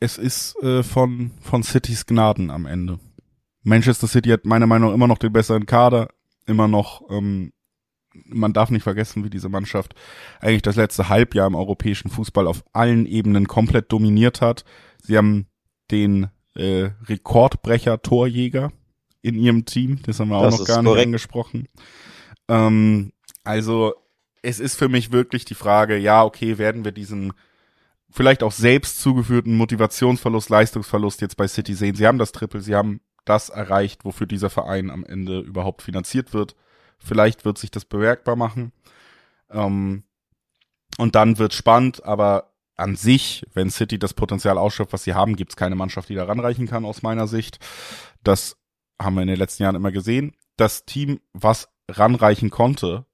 [0.00, 2.98] es ist äh, von von Citys Gnaden am Ende.
[3.62, 6.08] Manchester City hat meiner Meinung nach immer noch den besseren Kader,
[6.46, 7.52] immer noch, ähm,
[8.24, 9.94] man darf nicht vergessen, wie diese Mannschaft
[10.40, 14.64] eigentlich das letzte Halbjahr im europäischen Fußball auf allen Ebenen komplett dominiert hat.
[15.02, 15.48] Sie haben
[15.90, 18.72] den äh, Rekordbrecher Torjäger
[19.20, 21.06] in ihrem Team, das haben wir das auch noch gar nicht korrekt.
[21.06, 21.68] angesprochen.
[22.48, 23.12] Ähm,
[23.42, 23.94] also
[24.46, 27.32] es ist für mich wirklich die Frage, ja, okay, werden wir diesen
[28.10, 31.96] vielleicht auch selbst zugeführten Motivationsverlust, Leistungsverlust jetzt bei City sehen.
[31.96, 36.32] Sie haben das Triple, sie haben das erreicht, wofür dieser Verein am Ende überhaupt finanziert
[36.32, 36.54] wird.
[36.96, 38.70] Vielleicht wird sich das bemerkbar machen.
[39.50, 40.04] Ähm,
[40.96, 45.34] und dann wird spannend, aber an sich, wenn City das Potenzial ausschöpft, was sie haben,
[45.34, 47.58] gibt es keine Mannschaft, die da ranreichen kann, aus meiner Sicht.
[48.22, 48.56] Das
[49.02, 50.36] haben wir in den letzten Jahren immer gesehen.
[50.56, 53.06] Das Team, was ranreichen konnte,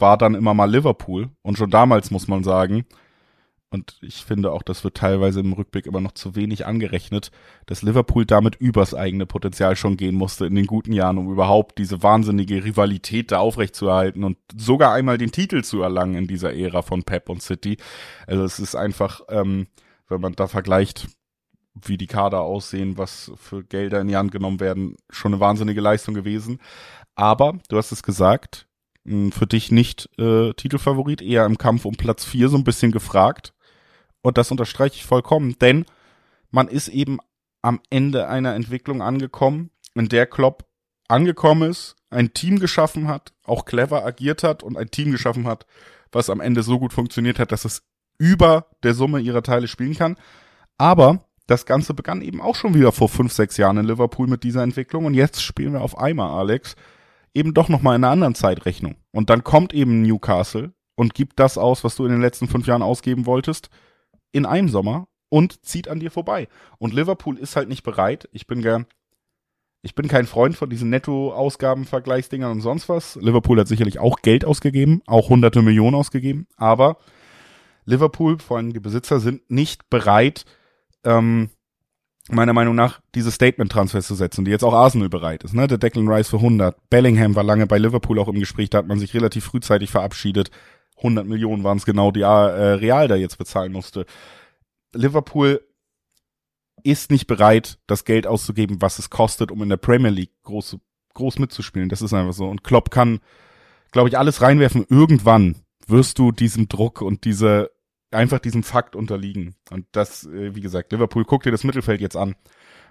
[0.00, 1.30] war dann immer mal Liverpool.
[1.42, 2.84] Und schon damals muss man sagen,
[3.70, 7.30] und ich finde auch, das wird teilweise im Rückblick immer noch zu wenig angerechnet,
[7.66, 11.76] dass Liverpool damit übers eigene Potenzial schon gehen musste in den guten Jahren, um überhaupt
[11.76, 16.80] diese wahnsinnige Rivalität da aufrechtzuerhalten und sogar einmal den Titel zu erlangen in dieser Ära
[16.80, 17.76] von Pep und City.
[18.26, 19.66] Also es ist einfach, ähm,
[20.08, 21.06] wenn man da vergleicht,
[21.74, 25.82] wie die Kader aussehen, was für Gelder in die Hand genommen werden, schon eine wahnsinnige
[25.82, 26.58] Leistung gewesen.
[27.14, 28.67] Aber, du hast es gesagt,
[29.32, 33.52] für dich nicht äh, Titelfavorit, eher im Kampf um Platz vier so ein bisschen gefragt.
[34.22, 35.84] Und das unterstreiche ich vollkommen, denn
[36.50, 37.18] man ist eben
[37.62, 40.64] am Ende einer Entwicklung angekommen, in der Klopp
[41.08, 45.66] angekommen ist, ein Team geschaffen hat, auch clever agiert hat und ein Team geschaffen hat,
[46.12, 47.82] was am Ende so gut funktioniert hat, dass es
[48.18, 50.16] über der Summe ihrer Teile spielen kann.
[50.76, 54.44] Aber das Ganze begann eben auch schon wieder vor fünf, sechs Jahren in Liverpool mit
[54.44, 56.76] dieser Entwicklung und jetzt spielen wir auf einmal, Alex,
[57.38, 58.96] eben doch nochmal in einer anderen Zeitrechnung.
[59.12, 62.66] Und dann kommt eben Newcastle und gibt das aus, was du in den letzten fünf
[62.66, 63.70] Jahren ausgeben wolltest
[64.32, 66.48] in einem Sommer und zieht an dir vorbei.
[66.78, 68.28] Und Liverpool ist halt nicht bereit.
[68.32, 68.86] Ich bin gern,
[69.82, 73.16] ich bin kein Freund von diesen Netto-Ausgaben-Vergleichsdingern und sonst was.
[73.16, 76.98] Liverpool hat sicherlich auch Geld ausgegeben, auch hunderte Millionen ausgegeben, aber
[77.84, 80.44] Liverpool, vor allem die Besitzer, sind nicht bereit,
[81.04, 81.48] ähm,
[82.30, 85.54] meiner Meinung nach, diese Statement-Transfers zu setzen, die jetzt auch Arsenal bereit ist.
[85.54, 85.66] Ne?
[85.66, 86.76] Der Declan Rice für 100.
[86.90, 90.50] Bellingham war lange bei Liverpool auch im Gespräch, da hat man sich relativ frühzeitig verabschiedet.
[90.98, 94.04] 100 Millionen waren es genau, die äh, Real da jetzt bezahlen musste.
[94.94, 95.60] Liverpool
[96.82, 100.78] ist nicht bereit, das Geld auszugeben, was es kostet, um in der Premier League groß,
[101.14, 101.88] groß mitzuspielen.
[101.88, 102.46] Das ist einfach so.
[102.48, 103.20] Und Klopp kann,
[103.90, 104.86] glaube ich, alles reinwerfen.
[104.88, 107.70] Irgendwann wirst du diesem Druck und diese
[108.10, 109.54] einfach diesem Fakt unterliegen.
[109.70, 112.34] Und das, äh, wie gesagt, Liverpool, guck dir das Mittelfeld jetzt an,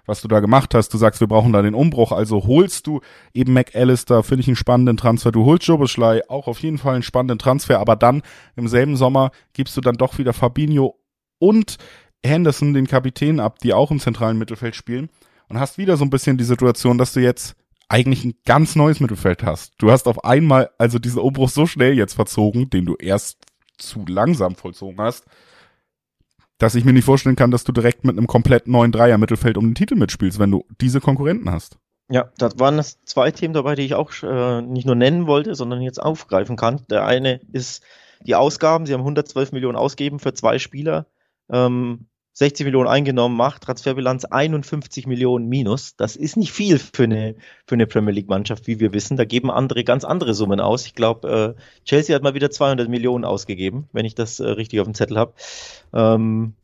[0.06, 0.92] was du da gemacht hast.
[0.94, 2.12] Du sagst, wir brauchen da den Umbruch.
[2.12, 3.00] Also holst du
[3.34, 5.32] eben McAllister, finde ich einen spannenden Transfer.
[5.32, 7.80] Du holst Jobeschlei, auch auf jeden Fall einen spannenden Transfer.
[7.80, 8.22] Aber dann
[8.56, 10.98] im selben Sommer gibst du dann doch wieder Fabinho
[11.38, 11.78] und
[12.24, 15.08] Henderson, den Kapitän, ab, die auch im zentralen Mittelfeld spielen.
[15.48, 17.56] Und hast wieder so ein bisschen die Situation, dass du jetzt
[17.88, 19.74] eigentlich ein ganz neues Mittelfeld hast.
[19.78, 23.38] Du hast auf einmal also diesen Umbruch so schnell jetzt verzogen, den du erst
[23.78, 25.24] zu langsam vollzogen hast,
[26.58, 29.66] dass ich mir nicht vorstellen kann, dass du direkt mit einem komplett neuen Dreier-Mittelfeld um
[29.66, 31.78] den Titel mitspielst, wenn du diese Konkurrenten hast.
[32.10, 35.82] Ja, das waren zwei Themen dabei, die ich auch äh, nicht nur nennen wollte, sondern
[35.82, 36.84] jetzt aufgreifen kann.
[36.90, 37.84] Der eine ist
[38.22, 38.86] die Ausgaben.
[38.86, 41.06] Sie haben 112 Millionen ausgegeben für zwei Spieler.
[41.50, 42.07] Ähm,
[42.38, 45.96] 60 Millionen eingenommen macht, Transferbilanz 51 Millionen minus.
[45.96, 47.34] Das ist nicht viel für eine,
[47.66, 49.16] für eine Premier League Mannschaft, wie wir wissen.
[49.16, 50.86] Da geben andere ganz andere Summen aus.
[50.86, 54.78] Ich glaube, äh, Chelsea hat mal wieder 200 Millionen ausgegeben, wenn ich das äh, richtig
[54.78, 55.32] auf dem Zettel habe.
[55.92, 56.54] Ähm,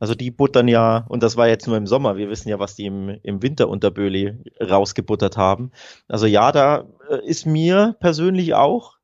[0.00, 2.74] also die buttern ja, und das war jetzt nur im Sommer, wir wissen ja, was
[2.74, 5.70] die im, im Winter unter Böhli rausgebuttert haben.
[6.08, 8.96] Also ja, da äh, ist mir persönlich auch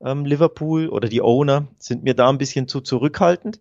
[0.00, 3.60] ähm, Liverpool oder die Owner sind mir da ein bisschen zu zurückhaltend.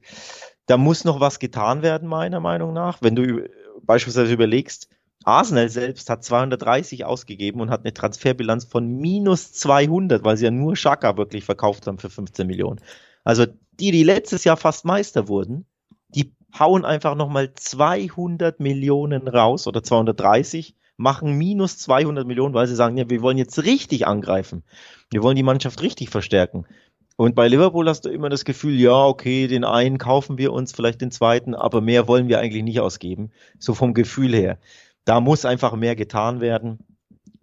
[0.67, 3.01] Da muss noch was getan werden, meiner Meinung nach.
[3.01, 3.49] Wenn du
[3.81, 4.89] beispielsweise überlegst,
[5.23, 10.51] Arsenal selbst hat 230 ausgegeben und hat eine Transferbilanz von minus 200, weil sie ja
[10.51, 12.79] nur Schaka wirklich verkauft haben für 15 Millionen.
[13.23, 13.45] Also
[13.79, 15.65] die, die letztes Jahr fast Meister wurden,
[16.09, 22.75] die hauen einfach nochmal 200 Millionen raus oder 230, machen minus 200 Millionen, weil sie
[22.75, 24.63] sagen, ja, wir wollen jetzt richtig angreifen.
[25.11, 26.65] Wir wollen die Mannschaft richtig verstärken.
[27.17, 30.71] Und bei Liverpool hast du immer das Gefühl, ja, okay, den einen kaufen wir uns,
[30.71, 33.31] vielleicht den zweiten, aber mehr wollen wir eigentlich nicht ausgeben.
[33.57, 34.59] So vom Gefühl her.
[35.03, 36.77] Da muss einfach mehr getan werden.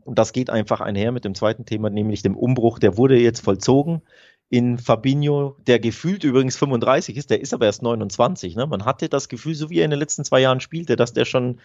[0.04, 2.78] Und das geht einfach einher mit dem zweiten Thema, nämlich dem Umbruch.
[2.78, 4.02] Der wurde jetzt vollzogen
[4.48, 8.54] in Fabinho, der gefühlt übrigens 35 ist, der ist aber erst 29.
[8.54, 8.68] Ne?
[8.68, 11.24] Man hatte das Gefühl, so wie er in den letzten zwei Jahren spielte, dass der
[11.24, 11.58] schon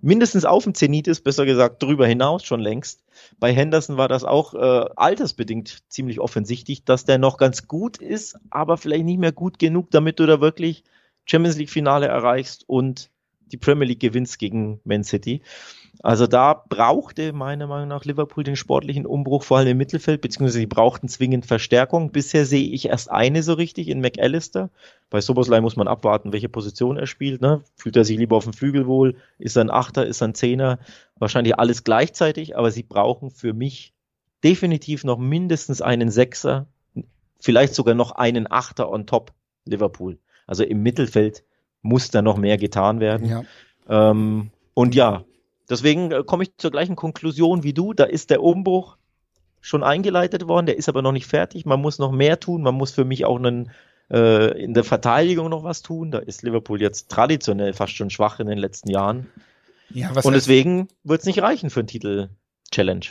[0.00, 3.04] mindestens auf dem Zenit ist, besser gesagt drüber hinaus schon längst.
[3.38, 8.38] Bei Henderson war das auch äh, altersbedingt ziemlich offensichtlich, dass der noch ganz gut ist,
[8.50, 10.84] aber vielleicht nicht mehr gut genug, damit du da wirklich
[11.24, 13.10] Champions League Finale erreichst und
[13.52, 15.42] die Premier League gewinnst gegen Man City.
[16.02, 20.58] Also da brauchte meiner Meinung nach Liverpool den sportlichen Umbruch, vor allem im Mittelfeld, beziehungsweise
[20.58, 22.12] sie brauchten zwingend Verstärkung.
[22.12, 24.70] Bisher sehe ich erst eine so richtig in McAllister.
[25.10, 27.40] Bei Soboslai muss man abwarten, welche Position er spielt.
[27.40, 27.62] Ne?
[27.76, 29.16] Fühlt er sich lieber auf dem Flügel wohl?
[29.38, 30.06] Ist er ein Achter?
[30.06, 30.78] Ist er ein Zehner?
[31.18, 33.94] Wahrscheinlich alles gleichzeitig, aber sie brauchen für mich
[34.44, 36.66] definitiv noch mindestens einen Sechser,
[37.40, 39.32] vielleicht sogar noch einen Achter on top
[39.64, 40.18] Liverpool.
[40.46, 41.42] Also im Mittelfeld
[41.82, 43.28] muss da noch mehr getan werden.
[43.28, 43.42] Ja.
[43.88, 45.24] Ähm, und ja,
[45.68, 47.92] Deswegen äh, komme ich zur gleichen Konklusion wie du.
[47.92, 48.96] Da ist der Umbruch
[49.60, 51.66] schon eingeleitet worden, der ist aber noch nicht fertig.
[51.66, 52.62] Man muss noch mehr tun.
[52.62, 53.70] Man muss für mich auch einen,
[54.10, 56.10] äh, in der Verteidigung noch was tun.
[56.10, 59.26] Da ist Liverpool jetzt traditionell fast schon schwach in den letzten Jahren.
[59.90, 63.06] Ja, Und deswegen wird es nicht reichen für einen Titel-Challenge.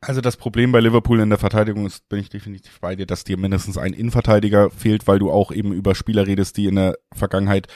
[0.00, 3.24] Also das Problem bei Liverpool in der Verteidigung ist, bin ich definitiv bei dir, dass
[3.24, 6.98] dir mindestens ein Innenverteidiger fehlt, weil du auch eben über Spieler redest, die in der
[7.12, 7.66] Vergangenheit,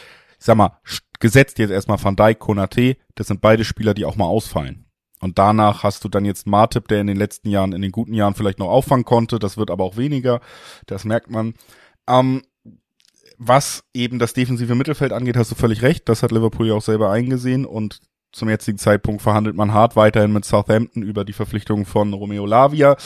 [0.42, 0.80] ich sag mal,
[1.20, 4.86] gesetzt jetzt erstmal Van Dijk, Konate, das sind beide Spieler, die auch mal ausfallen.
[5.20, 8.12] Und danach hast du dann jetzt Martip, der in den letzten Jahren, in den guten
[8.12, 9.38] Jahren vielleicht noch auffangen konnte.
[9.38, 10.40] Das wird aber auch weniger.
[10.86, 11.54] Das merkt man.
[12.08, 12.42] Ähm,
[13.38, 16.08] was eben das defensive Mittelfeld angeht, hast du völlig recht.
[16.08, 17.64] Das hat Liverpool ja auch selber eingesehen.
[17.64, 18.00] Und
[18.32, 22.96] zum jetzigen Zeitpunkt verhandelt man hart weiterhin mit Southampton über die Verpflichtung von Romeo Lavia,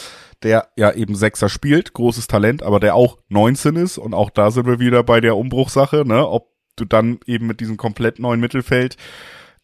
[0.42, 3.99] der ja eben Sechser spielt, großes Talent, aber der auch 19 ist.
[3.99, 6.27] Und auch da sind wir wieder bei der Umbruchsache, ne?
[6.27, 8.96] Ob du dann eben mit diesem komplett neuen Mittelfeld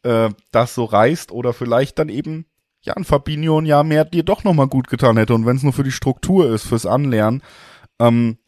[0.03, 2.47] äh, das so reißt oder vielleicht dann eben
[2.83, 5.63] ja ein Fabinho ein Jahr mehr dir doch nochmal gut getan hätte und wenn es
[5.63, 7.43] nur für die Struktur ist, fürs Anlernen,
[7.99, 8.39] ähm,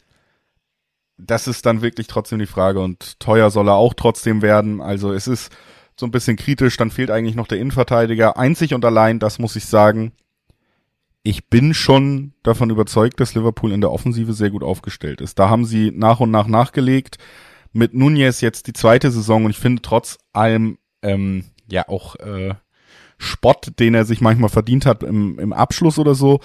[1.17, 4.81] das ist dann wirklich trotzdem die Frage und teuer soll er auch trotzdem werden.
[4.81, 5.53] Also es ist
[5.99, 8.37] so ein bisschen kritisch, dann fehlt eigentlich noch der Innenverteidiger.
[8.37, 10.13] Einzig und allein, das muss ich sagen,
[11.23, 15.39] ich bin schon davon überzeugt, dass Liverpool in der Offensive sehr gut aufgestellt ist.
[15.39, 17.19] Da haben sie nach und nach nachgelegt
[17.75, 22.55] mit Nunez jetzt die zweite Saison und ich finde trotz allem ähm, ja auch äh,
[23.19, 26.41] Spott, den er sich manchmal verdient hat im, im Abschluss oder so,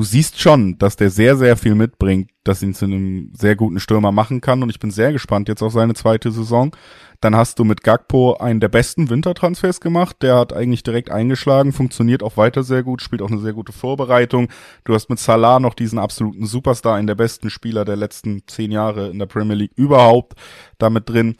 [0.00, 3.78] du siehst schon, dass der sehr, sehr viel mitbringt, dass ihn zu einem sehr guten
[3.80, 6.74] Stürmer machen kann und ich bin sehr gespannt jetzt auf seine zweite Saison.
[7.20, 10.16] Dann hast du mit Gagpo einen der besten Wintertransfers gemacht.
[10.22, 13.72] Der hat eigentlich direkt eingeschlagen, funktioniert auch weiter sehr gut, spielt auch eine sehr gute
[13.72, 14.48] Vorbereitung.
[14.84, 18.72] Du hast mit Salah noch diesen absoluten Superstar, einen der besten Spieler der letzten zehn
[18.72, 20.32] Jahre in der Premier League überhaupt
[20.78, 21.36] damit drin.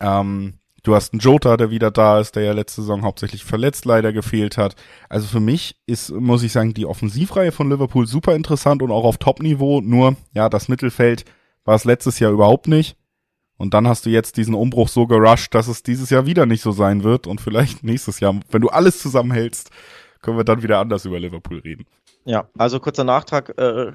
[0.00, 3.84] Ähm, Du hast einen Jota, der wieder da ist, der ja letzte Saison hauptsächlich verletzt
[3.84, 4.74] leider gefehlt hat.
[5.08, 9.04] Also für mich ist, muss ich sagen, die Offensivreihe von Liverpool super interessant und auch
[9.04, 9.80] auf Top-Niveau.
[9.80, 11.24] Nur, ja, das Mittelfeld
[11.64, 12.96] war es letztes Jahr überhaupt nicht.
[13.56, 16.62] Und dann hast du jetzt diesen Umbruch so gerusht, dass es dieses Jahr wieder nicht
[16.62, 19.70] so sein wird und vielleicht nächstes Jahr, wenn du alles zusammenhältst,
[20.20, 21.86] können wir dann wieder anders über Liverpool reden.
[22.24, 23.92] Ja, also kurzer Nachtrag, äh,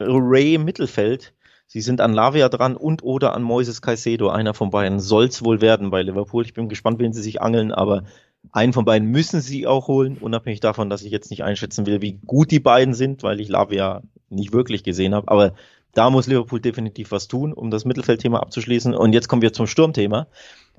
[0.00, 1.32] Ray Mittelfeld
[1.66, 4.28] Sie sind an Lavia dran und oder an Moises Caicedo.
[4.28, 6.44] Einer von beiden soll es wohl werden bei Liverpool.
[6.44, 8.04] Ich bin gespannt, wen sie sich angeln, aber
[8.52, 12.00] einen von beiden müssen sie auch holen, unabhängig davon, dass ich jetzt nicht einschätzen will,
[12.00, 15.28] wie gut die beiden sind, weil ich Lavia nicht wirklich gesehen habe.
[15.28, 15.54] Aber
[15.92, 18.94] da muss Liverpool definitiv was tun, um das Mittelfeldthema abzuschließen.
[18.94, 20.28] Und jetzt kommen wir zum Sturmthema.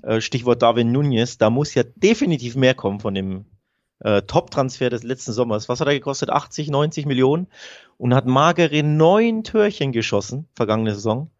[0.03, 1.37] Äh, Stichwort Darwin Nunez.
[1.37, 3.45] Da muss ja definitiv mehr kommen von dem
[3.99, 5.69] äh, Top-Transfer des letzten Sommers.
[5.69, 6.29] Was hat er gekostet?
[6.29, 7.47] 80, 90 Millionen
[7.97, 11.31] und hat magere neun Törchen geschossen, vergangene Saison.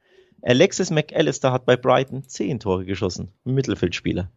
[0.42, 4.30] Alexis McAllister hat bei Brighton zehn Tore geschossen, Mittelfeldspieler.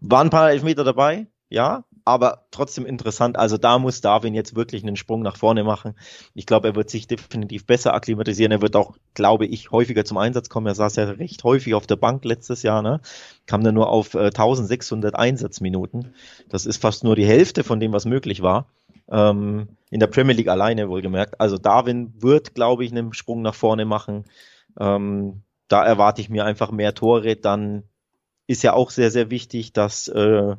[0.00, 3.36] Waren ein paar Elfmeter dabei, ja, aber trotzdem interessant.
[3.36, 5.96] Also da muss Darwin jetzt wirklich einen Sprung nach vorne machen.
[6.34, 8.52] Ich glaube, er wird sich definitiv besser akklimatisieren.
[8.52, 10.68] Er wird auch, glaube ich, häufiger zum Einsatz kommen.
[10.68, 13.00] Er saß ja recht häufig auf der Bank letztes Jahr, ne?
[13.46, 16.14] Kam dann nur auf äh, 1600 Einsatzminuten.
[16.48, 18.66] Das ist fast nur die Hälfte von dem, was möglich war.
[19.10, 21.40] Ähm, in der Premier League alleine wohlgemerkt.
[21.40, 24.26] Also Darwin wird, glaube ich, einen Sprung nach vorne machen.
[24.78, 27.34] Ähm, da erwarte ich mir einfach mehr Tore.
[27.34, 27.82] Dann
[28.46, 30.54] ist ja auch sehr, sehr wichtig, dass äh,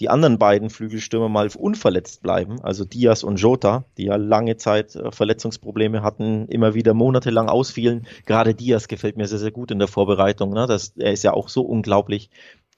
[0.00, 4.96] die anderen beiden Flügelstürmer mal unverletzt bleiben, also Diaz und Jota, die ja lange Zeit
[4.96, 8.06] äh, Verletzungsprobleme hatten, immer wieder monatelang ausfielen.
[8.24, 10.52] Gerade Diaz gefällt mir sehr, sehr gut in der Vorbereitung.
[10.52, 10.66] Ne?
[10.66, 12.30] Das, er ist ja auch so unglaublich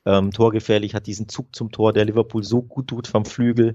[0.06, 3.74] ähm, torgefährlich, hat diesen Zug zum Tor, der Liverpool so gut tut vom Flügel.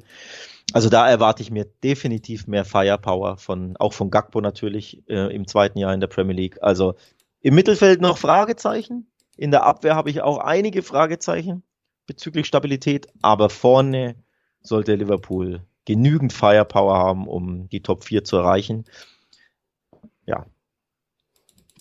[0.73, 5.47] Also da erwarte ich mir definitiv mehr Firepower von, auch von Gakpo natürlich äh, im
[5.47, 6.61] zweiten Jahr in der Premier League.
[6.61, 6.95] Also
[7.41, 9.07] im Mittelfeld noch Fragezeichen.
[9.37, 11.63] In der Abwehr habe ich auch einige Fragezeichen
[12.09, 14.15] bezüglich Stabilität, aber vorne
[14.61, 18.85] sollte Liverpool genügend Firepower haben, um die Top 4 zu erreichen.
[20.25, 20.47] Ja.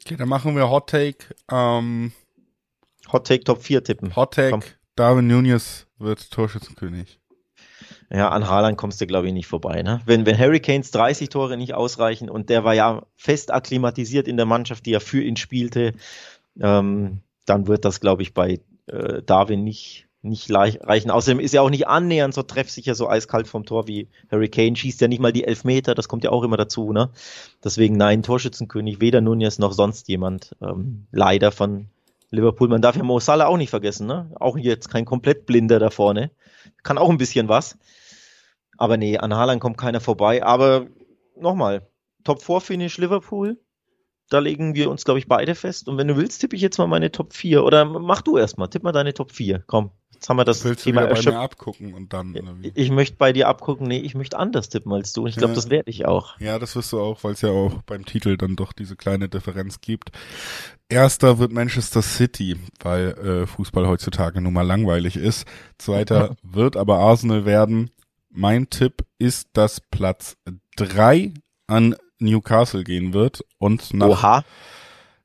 [0.00, 1.34] Okay, dann machen wir Hot Take.
[1.50, 2.12] Ähm,
[3.10, 4.14] Hot Take Top 4 tippen.
[4.14, 4.62] Hot Take, Komm.
[4.96, 7.18] Darwin Nunez wird Torschützenkönig.
[8.10, 9.82] Ja, an Haaland kommst du, glaube ich, nicht vorbei.
[9.82, 10.00] Ne?
[10.04, 14.46] Wenn, wenn Hurricanes 30 Tore nicht ausreichen und der war ja fest akklimatisiert in der
[14.46, 15.94] Mannschaft, die ja für ihn spielte,
[16.60, 21.10] ähm, dann wird das, glaube ich, bei äh, Darwin nicht, nicht reichen.
[21.10, 24.76] Außerdem ist er auch nicht annähernd so treffsicher, so eiskalt vom Tor wie Harry Kane.
[24.76, 26.92] Schießt ja nicht mal die Elfmeter, das kommt ja auch immer dazu.
[26.92, 27.10] Ne?
[27.62, 30.56] Deswegen nein, Torschützenkönig, weder Nunez noch sonst jemand.
[30.60, 31.88] Ähm, leider von
[32.30, 32.68] Liverpool.
[32.68, 34.06] Man darf ja Mo Salah auch nicht vergessen.
[34.06, 34.30] Ne?
[34.40, 36.30] Auch jetzt kein komplett Blinder da vorne.
[36.82, 37.78] Kann auch ein bisschen was.
[38.76, 40.42] Aber nee, an Haaland kommt keiner vorbei.
[40.42, 40.86] Aber
[41.36, 41.88] nochmal,
[42.24, 43.58] Top-4-Finish Liverpool
[44.28, 45.88] da legen wir uns, glaube ich, beide fest.
[45.88, 47.64] Und wenn du willst, tippe ich jetzt mal meine Top 4.
[47.64, 49.62] Oder mach du erstmal, tipp mal deine Top 4.
[49.66, 52.60] Komm, jetzt haben wir das Willst Thema du bei mir abgucken und dann.
[52.62, 55.22] Ich, ich möchte bei dir abgucken, nee, ich möchte anders tippen als du.
[55.22, 55.54] Und ich glaube, ja.
[55.54, 56.38] das werde ich auch.
[56.40, 59.28] Ja, das wirst du auch, weil es ja auch beim Titel dann doch diese kleine
[59.28, 60.10] Differenz gibt.
[60.88, 65.46] Erster wird Manchester City, weil äh, Fußball heutzutage nun mal langweilig ist.
[65.78, 67.90] Zweiter wird aber Arsenal werden.
[68.30, 70.36] Mein Tipp ist, dass Platz
[70.76, 71.32] drei
[71.68, 74.44] an Newcastle gehen wird und nach, Oha.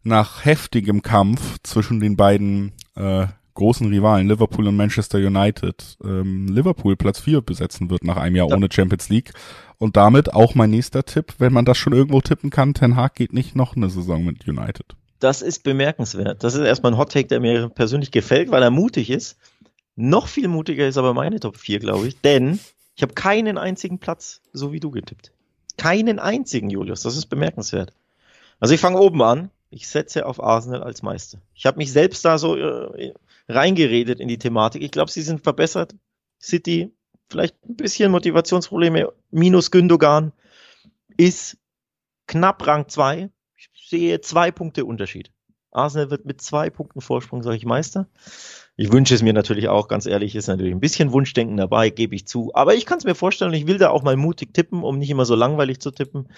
[0.04, 6.96] nach heftigem Kampf zwischen den beiden äh, großen Rivalen Liverpool und Manchester United ähm, Liverpool
[6.96, 8.56] Platz 4 besetzen wird nach einem Jahr ja.
[8.56, 9.34] ohne Champions League
[9.78, 13.16] und damit auch mein nächster Tipp, wenn man das schon irgendwo tippen kann, Ten Hag
[13.16, 14.86] geht nicht noch eine Saison mit United.
[15.20, 16.44] Das ist bemerkenswert.
[16.44, 19.38] Das ist erstmal ein Hot Take, der mir persönlich gefällt, weil er mutig ist.
[19.96, 22.60] Noch viel mutiger ist aber meine Top 4, glaube ich, denn
[22.96, 25.32] ich habe keinen einzigen Platz, so wie du getippt.
[25.78, 27.02] Keinen einzigen, Julius.
[27.02, 27.94] Das ist bemerkenswert.
[28.60, 29.50] Also ich fange oben an.
[29.70, 31.40] Ich setze auf Arsenal als Meister.
[31.56, 33.14] Ich habe mich selbst da so äh,
[33.48, 34.84] reingeredet in die Thematik.
[34.84, 35.96] Ich glaube, sie sind verbessert.
[36.42, 36.92] City,
[37.30, 39.12] vielleicht ein bisschen Motivationsprobleme.
[39.32, 40.34] Minus Gündogan
[41.18, 41.58] ist
[42.28, 43.30] knapp Rang 2.
[43.56, 45.32] Ich sehe zwei Punkte Unterschied.
[45.72, 48.08] Arsenal wird mit zwei Punkten Vorsprung, sage ich, Meister.
[48.76, 52.16] Ich wünsche es mir natürlich auch, ganz ehrlich, ist natürlich ein bisschen Wunschdenken dabei, gebe
[52.16, 52.52] ich zu.
[52.54, 55.10] Aber ich kann es mir vorstellen, ich will da auch mal mutig tippen, um nicht
[55.10, 56.30] immer so langweilig zu tippen.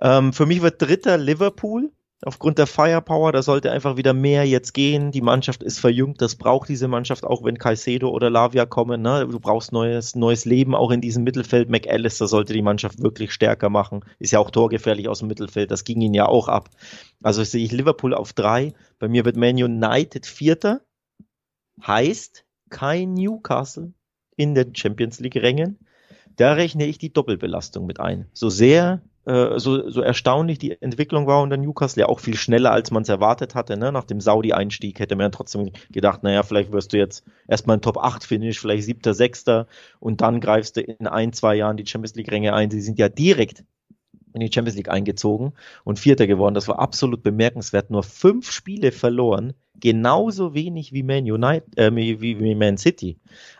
[0.00, 1.92] Ähm, für mich wird dritter Liverpool,
[2.24, 3.32] aufgrund der Firepower.
[3.32, 5.10] Da sollte einfach wieder mehr jetzt gehen.
[5.10, 6.20] Die Mannschaft ist verjüngt.
[6.20, 9.02] Das braucht diese Mannschaft, auch wenn Caicedo oder Lavia kommen.
[9.02, 9.26] Ne?
[9.28, 11.68] Du brauchst neues, neues Leben auch in diesem Mittelfeld.
[11.68, 14.04] McAllister sollte die Mannschaft wirklich stärker machen.
[14.18, 15.70] Ist ja auch torgefährlich aus dem Mittelfeld.
[15.70, 16.70] Das ging ihnen ja auch ab.
[17.22, 18.72] Also sehe ich Liverpool auf drei.
[18.98, 20.80] Bei mir wird Man United Vierter.
[21.84, 23.92] Heißt kein Newcastle
[24.36, 25.78] in den Champions League Rängen.
[26.36, 28.28] Da rechne ich die Doppelbelastung mit ein.
[28.32, 32.72] So sehr äh, so, so erstaunlich die Entwicklung war unter Newcastle, ja auch viel schneller,
[32.72, 33.76] als man es erwartet hatte.
[33.76, 33.92] Ne?
[33.92, 37.82] Nach dem Saudi-Einstieg hätte man ja trotzdem gedacht, naja, vielleicht wirst du jetzt erstmal ein
[37.82, 39.66] Top-8-Finish, vielleicht siebter, sechster
[40.00, 42.70] und dann greifst du in ein, zwei Jahren die Champions League-Ränge ein.
[42.70, 43.64] Sie sind ja direkt
[44.34, 45.52] in die Champions League eingezogen
[45.84, 46.54] und Vierter geworden.
[46.54, 47.90] Das war absolut bemerkenswert.
[47.90, 53.18] Nur fünf Spiele verloren genauso wenig wie Man United, äh, wie, wie Man City.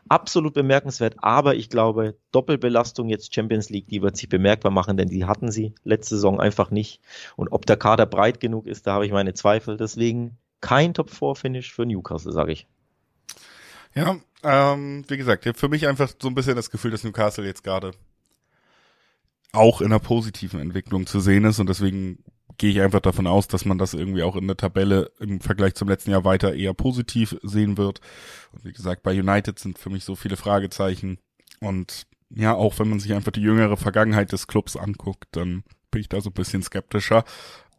[0.08, 5.08] Absolut bemerkenswert, aber ich glaube, Doppelbelastung jetzt Champions League, die wird sich bemerkbar machen, denn
[5.08, 7.00] die hatten sie letzte Saison einfach nicht.
[7.36, 9.76] Und ob der Kader breit genug ist, da habe ich meine Zweifel.
[9.76, 12.68] Deswegen kein Top-4-Finish für Newcastle, sage ich.
[13.94, 17.64] Ja, ähm, wie gesagt, für mich einfach so ein bisschen das Gefühl, dass Newcastle jetzt
[17.64, 17.90] gerade
[19.50, 22.22] auch in einer positiven Entwicklung zu sehen ist und deswegen
[22.62, 25.74] gehe ich einfach davon aus, dass man das irgendwie auch in der Tabelle im Vergleich
[25.74, 28.00] zum letzten Jahr weiter eher positiv sehen wird.
[28.52, 31.18] Und wie gesagt, bei United sind für mich so viele Fragezeichen.
[31.58, 36.02] Und ja, auch wenn man sich einfach die jüngere Vergangenheit des Clubs anguckt, dann bin
[36.02, 37.24] ich da so ein bisschen skeptischer.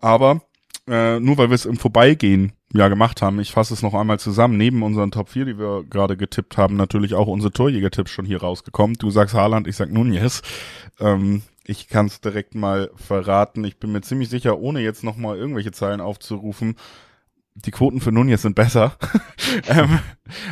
[0.01, 0.41] Aber
[0.85, 4.19] äh, nur weil wir es im Vorbeigehen ja gemacht haben, ich fasse es noch einmal
[4.19, 8.25] zusammen, neben unseren Top 4, die wir gerade getippt haben, natürlich auch unsere Torjäger-Tipps schon
[8.25, 8.97] hier rausgekommen.
[8.99, 10.41] Du sagst Haaland, ich sag Nunez.
[10.99, 13.63] Ähm, ich kann es direkt mal verraten.
[13.63, 16.75] Ich bin mir ziemlich sicher, ohne jetzt nochmal irgendwelche Zahlen aufzurufen,
[17.55, 18.97] die Quoten für Nunez sind besser.
[19.67, 19.99] ähm,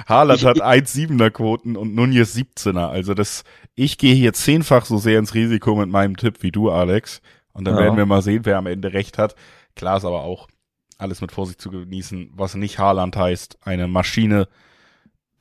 [0.07, 2.87] Haaland hat 1,7er Quoten und Nunez 17er.
[2.87, 3.43] Also das,
[3.75, 7.21] ich gehe hier zehnfach so sehr ins Risiko mit meinem Tipp wie du, Alex.
[7.53, 7.81] Und dann ja.
[7.81, 9.35] werden wir mal sehen, wer am Ende recht hat.
[9.75, 10.47] Klar ist aber auch
[10.97, 13.57] alles mit Vorsicht zu genießen, was nicht Haaland heißt.
[13.61, 14.47] Eine Maschine,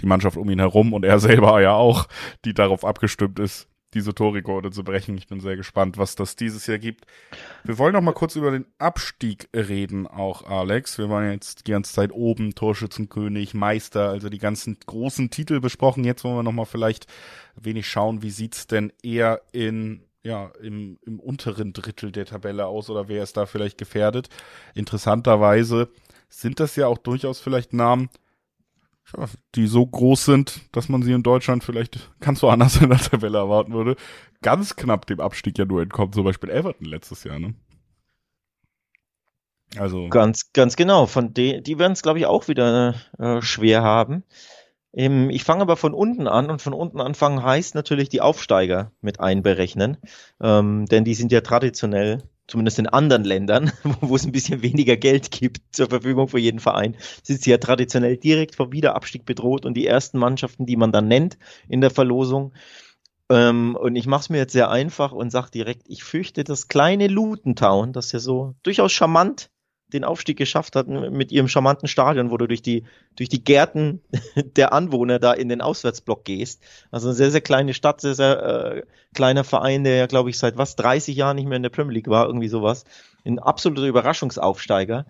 [0.01, 2.07] die Mannschaft um ihn herum und er selber ja auch,
[2.45, 5.17] die darauf abgestimmt ist, diese Torrekorde zu brechen.
[5.19, 7.07] Ich bin sehr gespannt, was das dieses Jahr gibt.
[7.65, 10.99] Wir wollen noch mal kurz über den Abstieg reden, auch Alex.
[10.99, 16.05] Wir waren jetzt die ganze Zeit oben, Torschützenkönig, Meister, also die ganzen großen Titel besprochen.
[16.05, 17.07] Jetzt wollen wir noch mal vielleicht
[17.57, 22.91] wenig schauen, wie sieht's denn eher in ja, im, im unteren Drittel der Tabelle aus
[22.91, 24.29] oder wer ist da vielleicht gefährdet?
[24.75, 25.89] Interessanterweise
[26.29, 28.11] sind das ja auch durchaus vielleicht Namen,
[29.55, 33.39] die so groß sind, dass man sie in Deutschland vielleicht ganz woanders in der Tabelle
[33.39, 33.97] erwarten würde,
[34.43, 37.55] ganz knapp dem Abstieg ja nur entkommt, zum Beispiel Everton letztes Jahr, ne?
[39.77, 40.09] Also.
[40.09, 41.07] Ganz, ganz genau.
[41.07, 44.25] Von de die werden es, glaube ich, auch wieder äh, schwer haben.
[44.93, 48.93] Ähm, ich fange aber von unten an und von unten anfangen heißt natürlich die Aufsteiger
[49.01, 49.99] mit einberechnen,
[50.41, 54.97] ähm, denn die sind ja traditionell zumindest in anderen Ländern, wo es ein bisschen weniger
[54.97, 59.65] Geld gibt zur Verfügung für jeden Verein, sind sie ja traditionell direkt vom Wiederabstieg bedroht
[59.65, 61.39] und die ersten Mannschaften, die man dann nennt
[61.69, 62.53] in der Verlosung.
[63.31, 66.67] Ähm, und ich mache es mir jetzt sehr einfach und sage direkt, ich fürchte, das
[66.67, 69.50] kleine Luton Town, das ja so durchaus charmant
[69.93, 72.85] den Aufstieg geschafft hat mit ihrem charmanten Stadion, wo du durch die,
[73.17, 74.01] durch die Gärten
[74.57, 76.63] der Anwohner da in den Auswärtsblock gehst.
[76.91, 78.83] Also eine sehr, sehr kleine Stadt, sehr, sehr äh,
[79.15, 81.95] kleiner Verein, der ja, glaube ich, seit was, 30 Jahren nicht mehr in der Premier
[81.95, 82.85] League war, irgendwie sowas.
[83.25, 85.07] Ein absoluter Überraschungsaufsteiger.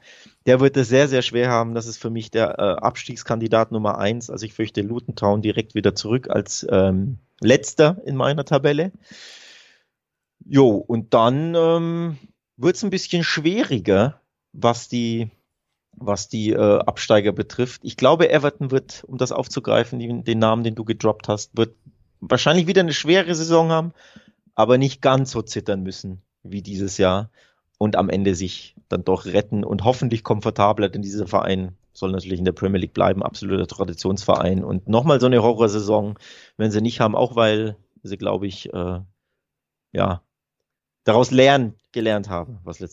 [0.47, 1.75] Der wird es sehr, sehr schwer haben.
[1.75, 4.31] Das ist für mich der äh, Abstiegskandidat Nummer eins.
[4.31, 8.93] Also ich fürchte Luton Town direkt wieder zurück als ähm, letzter in meiner Tabelle.
[10.45, 12.19] Jo, und dann ähm,
[12.57, 14.20] wird es ein bisschen schwieriger
[14.53, 15.31] was die,
[15.93, 17.83] was die äh, Absteiger betrifft.
[17.85, 21.75] Ich glaube, Everton wird, um das aufzugreifen, den, den Namen, den du gedroppt hast, wird
[22.21, 23.93] wahrscheinlich wieder eine schwere Saison haben,
[24.55, 27.31] aber nicht ganz so zittern müssen wie dieses Jahr
[27.79, 32.39] und am Ende sich dann doch retten und hoffentlich komfortabler, denn dieser Verein soll natürlich
[32.39, 36.19] in der Premier League bleiben, absoluter Traditionsverein und nochmal so eine Horrorsaison,
[36.57, 39.01] wenn sie nicht haben, auch weil sie, glaube ich, äh,
[39.93, 40.23] ja,
[41.05, 42.89] daraus lernen, gelernt haben, was letztes